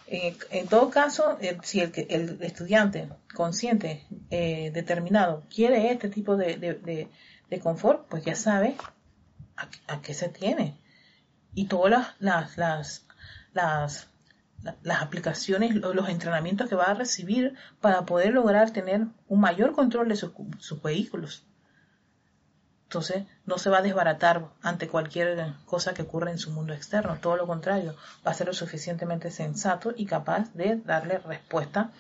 En, 0.06 0.68
todo 0.68 0.90
caso, 0.90 1.38
si 1.62 1.80
el, 1.80 1.92
el, 2.10 2.38
estudiante 2.42 3.08
consciente, 3.34 4.04
eh, 4.30 4.70
determinado, 4.74 5.42
quiere 5.54 5.90
este 5.90 6.10
tipo 6.10 6.36
de, 6.36 6.56
de 6.56 7.60
confort, 7.60 8.06
pues 8.08 8.24
ya 8.24 8.34
sabe 8.34 8.76
a, 9.86 10.00
qué 10.02 10.14
se 10.14 10.28
tiene. 10.28 10.78
Y 11.54 11.66
todas 11.66 12.14
las, 12.18 12.56
las, 12.56 13.06
las, 13.52 14.08
las, 14.82 15.02
aplicaciones, 15.02 15.74
los 15.74 16.08
entrenamientos 16.08 16.68
que 16.68 16.76
va 16.76 16.84
a 16.84 16.94
recibir 16.94 17.54
para 17.80 18.04
poder 18.06 18.32
lograr 18.32 18.70
tener 18.70 19.06
un 19.28 19.40
mayor 19.40 19.72
control 19.72 20.08
de 20.08 20.16
sus, 20.16 20.32
sus 20.58 20.82
vehículos. 20.82 21.44
Entonces, 22.84 23.26
no 23.44 23.58
se 23.58 23.68
va 23.68 23.78
a 23.78 23.82
desbaratar 23.82 24.48
ante 24.62 24.88
cualquier 24.88 25.52
cosa 25.66 25.92
que 25.92 26.02
ocurra 26.02 26.30
en 26.30 26.38
su 26.38 26.50
mundo 26.50 26.72
externo. 26.72 27.18
Todo 27.20 27.36
lo 27.36 27.46
contrario, 27.46 27.94
va 28.26 28.30
a 28.30 28.34
ser 28.34 28.46
lo 28.46 28.54
suficientemente 28.54 29.30
sensato 29.30 29.92
y 29.94 30.06
capaz 30.06 30.54
de 30.54 30.76
darle 30.76 31.18
respuesta 31.18 31.90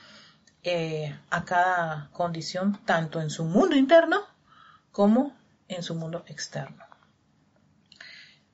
eh, 0.62 1.14
a 1.28 1.44
cada 1.44 2.08
condición, 2.12 2.80
tanto 2.86 3.20
en 3.20 3.28
su 3.28 3.44
mundo 3.44 3.76
interno 3.76 4.22
como 4.90 5.36
en 5.68 5.82
su 5.82 5.94
mundo 5.94 6.24
externo. 6.26 6.87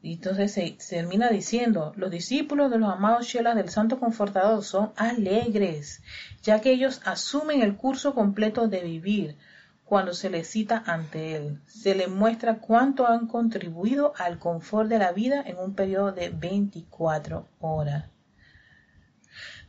Y 0.04 0.12
entonces 0.12 0.52
se, 0.52 0.76
termina 0.90 1.30
diciendo, 1.30 1.94
los 1.96 2.10
discípulos 2.10 2.70
de 2.70 2.76
los 2.78 2.92
amados 2.92 3.26
chelas 3.26 3.56
del 3.56 3.70
Santo 3.70 3.98
Confortador 3.98 4.62
son 4.62 4.92
alegres, 4.96 6.02
ya 6.42 6.60
que 6.60 6.72
ellos 6.72 7.00
asumen 7.06 7.62
el 7.62 7.78
curso 7.78 8.14
completo 8.14 8.68
de 8.68 8.84
vivir 8.84 9.38
cuando 9.82 10.12
se 10.12 10.28
les 10.28 10.46
cita 10.46 10.82
ante 10.86 11.36
él. 11.36 11.58
Se 11.66 11.94
les 11.94 12.10
muestra 12.10 12.58
cuánto 12.58 13.06
han 13.06 13.26
contribuido 13.26 14.12
al 14.18 14.38
confort 14.38 14.90
de 14.90 14.98
la 14.98 15.12
vida 15.12 15.42
en 15.46 15.56
un 15.56 15.74
periodo 15.74 16.12
de 16.12 16.28
24 16.28 17.48
horas. 17.60 18.13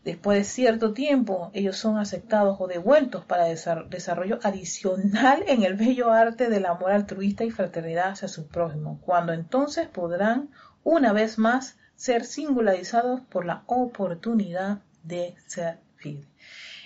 Después 0.05 0.37
de 0.37 0.43
cierto 0.43 0.93
tiempo, 0.93 1.49
ellos 1.55 1.77
son 1.77 1.97
aceptados 1.97 2.57
o 2.61 2.67
devueltos 2.67 3.25
para 3.25 3.45
desarrollo 3.45 4.37
adicional 4.43 5.43
en 5.47 5.63
el 5.63 5.73
bello 5.73 6.11
arte 6.11 6.47
del 6.47 6.67
amor 6.67 6.91
altruista 6.91 7.43
y 7.43 7.49
fraternidad 7.49 8.09
hacia 8.09 8.27
su 8.27 8.45
prójimo, 8.47 8.99
cuando 9.03 9.33
entonces 9.33 9.87
podrán 9.87 10.51
una 10.83 11.11
vez 11.11 11.39
más 11.39 11.79
ser 11.95 12.23
singularizados 12.23 13.21
por 13.21 13.47
la 13.47 13.63
oportunidad 13.65 14.77
de 15.01 15.33
servir. 15.47 16.27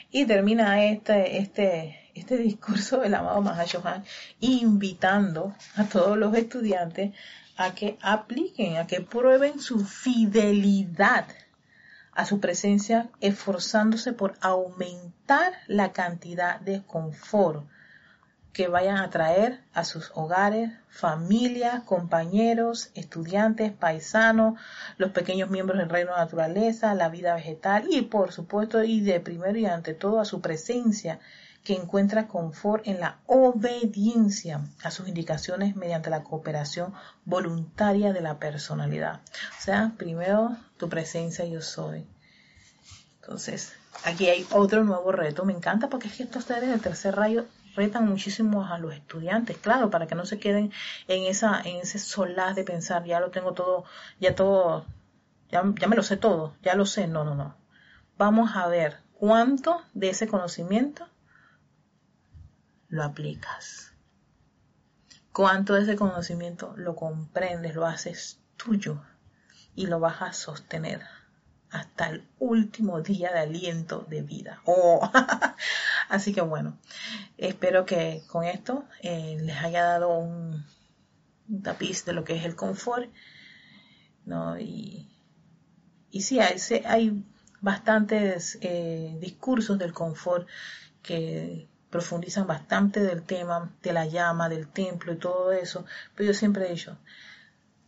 Y 0.10 0.25
termina 0.25 0.86
este, 0.86 1.39
este, 1.39 1.99
este 2.15 2.38
discurso 2.38 3.01
del 3.01 3.15
amado 3.15 3.41
Mahashohan 3.41 4.05
invitando 4.39 5.53
a 5.75 5.84
todos 5.84 6.17
los 6.17 6.34
estudiantes 6.36 7.12
a 7.58 7.75
que 7.75 7.97
apliquen, 8.01 8.77
a 8.77 8.88
que 8.88 9.01
prueben 9.01 9.60
su 9.60 9.84
fidelidad 9.84 11.25
a 12.19 12.25
su 12.25 12.41
presencia 12.41 13.08
esforzándose 13.21 14.12
por 14.12 14.34
aumentar 14.41 15.53
la 15.67 15.93
cantidad 15.93 16.60
de 16.60 16.84
confort 16.86 17.65
que 18.51 18.67
vayan 18.67 18.97
a 18.97 19.10
traer 19.10 19.62
a 19.73 19.86
sus 19.86 20.12
hogares, 20.15 20.69
familias, 20.89 21.84
compañeros, 21.84 22.91
estudiantes, 22.93 23.71
paisanos, 23.71 24.60
los 24.97 25.12
pequeños 25.12 25.49
miembros 25.49 25.79
del 25.79 25.88
reino 25.88 26.12
de 26.12 26.17
naturaleza, 26.17 26.93
la 26.93 27.08
vida 27.08 27.36
vegetal 27.36 27.86
y 27.89 28.01
por 28.01 28.34
supuesto 28.34 28.84
y 28.84 28.99
de 28.99 29.21
primero 29.21 29.58
y 29.58 29.65
ante 29.65 29.93
todo 29.93 30.19
a 30.19 30.25
su 30.25 30.41
presencia 30.41 31.21
que 31.63 31.74
encuentra 31.74 32.28
confort 32.28 32.88
en 32.88 33.00
la 33.00 33.19
obediencia 33.28 34.62
a 34.84 34.91
sus 34.91 35.08
indicaciones 35.08 35.76
mediante 35.76 36.10
la 36.10 36.24
cooperación 36.24 36.93
voluntaria 37.26 38.13
de 38.13 38.22
la 38.22 38.39
personalidad. 38.39 39.22
O 39.58 39.62
sea, 39.62 39.93
primero 39.98 40.56
tu 40.78 40.89
presencia 40.89 41.45
yo 41.45 41.62
soy. 41.62 42.08
Entonces, 43.22 43.74
aquí 44.06 44.28
hay 44.30 44.48
otro 44.52 44.84
nuevo 44.84 45.12
reto. 45.12 45.45
Me 45.45 45.54
encanta 45.54 45.89
porque 45.89 46.08
es 46.08 46.15
que 46.15 46.24
estos 46.24 46.43
ustedes 46.43 46.69
del 46.69 46.82
tercer 46.82 47.15
rayo 47.15 47.45
retan 47.76 48.08
muchísimo 48.08 48.65
a 48.65 48.78
los 48.80 48.93
estudiantes, 48.93 49.58
claro, 49.58 49.89
para 49.89 50.08
que 50.08 50.15
no 50.15 50.26
se 50.26 50.39
queden 50.39 50.72
en 51.08 51.26
esa, 51.26 51.62
en 51.62 51.78
ese 51.78 52.00
solaz 52.00 52.56
de 52.56 52.63
pensar, 52.63 53.06
ya 53.06 53.19
lo 53.19 53.30
tengo 53.30 53.54
todo, 53.54 53.86
ya 54.19 54.36
todo, 54.36 54.86
ya, 55.52 55.63
ya 55.80 55.88
me 55.88 55.95
lo 55.95 56.04
sé 56.04 56.17
todo, 56.17 56.56
ya 56.62 56.76
lo 56.76 56.86
sé. 56.86 57.08
No, 57.08 57.24
no, 57.24 57.36
no. 57.36 57.56
Vamos 58.17 58.56
a 58.56 58.67
ver 58.67 58.98
cuánto 59.13 59.82
de 59.93 60.10
ese 60.10 60.28
conocimiento 60.28 61.09
lo 62.89 63.04
aplicas. 63.04 63.93
Cuánto 65.32 65.75
de 65.75 65.84
ese 65.84 65.95
conocimiento 65.95 66.73
lo 66.75 66.95
comprendes, 66.95 67.75
lo 67.75 67.86
haces 67.86 68.39
tuyo 68.58 69.02
y 69.75 69.88
lo 69.88 69.99
vas 69.99 70.21
a 70.21 70.34
sostener 70.34 71.02
hasta 71.71 72.10
el 72.10 72.28
último 72.39 73.02
día 73.02 73.32
de 73.32 73.39
aliento 73.39 74.06
de 74.10 74.23
vida. 74.23 74.62
Oh. 74.65 75.10
Así 76.10 76.34
que 76.34 76.41
bueno, 76.41 76.80
espero 77.38 77.86
que 77.86 78.23
con 78.28 78.43
esto 78.43 78.86
eh, 79.02 79.38
les 79.39 79.56
haya 79.58 79.84
dado 79.84 80.17
un, 80.17 80.65
tapiz 81.63 82.06
de 82.06 82.13
lo 82.13 82.23
que 82.23 82.36
es 82.36 82.45
el 82.45 82.56
confort. 82.56 83.10
¿no? 84.25 84.60
Y, 84.60 85.08
y 86.10 86.21
sí, 86.21 86.39
hay, 86.39 86.58
hay 86.86 87.23
bastantes 87.62 88.58
eh, 88.62 89.15
discursos 89.19 89.78
del 89.78 89.93
confort 89.93 90.47
que 91.04 91.67
profundizan 91.89 92.47
bastante 92.47 93.02
del 93.02 93.23
tema, 93.23 93.71
de 93.82 93.93
la 93.93 94.06
llama, 94.06 94.49
del 94.49 94.67
templo 94.67 95.13
y 95.13 95.17
todo 95.17 95.52
eso, 95.52 95.86
pero 96.15 96.28
yo 96.28 96.34
siempre 96.34 96.67
he 96.67 96.71
dicho, 96.71 96.97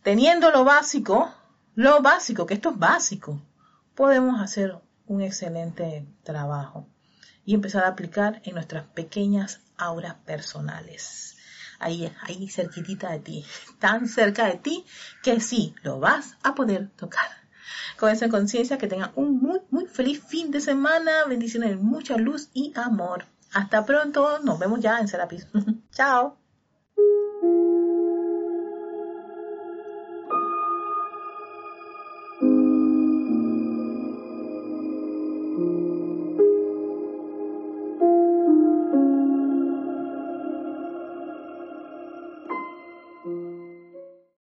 teniendo 0.02 0.50
lo 0.50 0.64
básico, 0.64 1.32
lo 1.74 2.02
básico, 2.02 2.46
que 2.46 2.54
esto 2.54 2.70
es 2.70 2.78
básico, 2.78 3.40
podemos 3.94 4.40
hacer 4.40 4.76
un 5.06 5.22
excelente 5.22 6.06
trabajo 6.24 6.86
y 7.44 7.54
empezar 7.54 7.84
a 7.84 7.88
aplicar 7.88 8.40
en 8.44 8.54
nuestras 8.54 8.84
pequeñas 8.88 9.60
auras 9.76 10.14
personales. 10.14 11.36
Ahí, 11.78 12.12
ahí 12.22 12.48
cerquitita 12.48 13.10
de 13.10 13.18
ti, 13.18 13.44
tan 13.80 14.06
cerca 14.06 14.46
de 14.46 14.56
ti 14.56 14.84
que 15.22 15.40
sí, 15.40 15.74
lo 15.82 15.98
vas 15.98 16.36
a 16.42 16.54
poder 16.54 16.90
tocar. 16.90 17.26
Con 17.98 18.10
esa 18.10 18.28
conciencia, 18.28 18.78
que 18.78 18.86
tengan 18.86 19.12
un 19.16 19.38
muy, 19.38 19.60
muy 19.70 19.86
feliz 19.86 20.22
fin 20.24 20.50
de 20.50 20.60
semana, 20.60 21.24
bendiciones, 21.28 21.78
mucha 21.78 22.16
luz 22.16 22.50
y 22.52 22.72
amor. 22.76 23.26
Hasta 23.54 23.84
pronto, 23.84 24.38
nos 24.40 24.58
vemos 24.58 24.80
ya 24.80 24.98
en 24.98 25.08
Serapis. 25.08 25.46
Chao. 25.92 26.41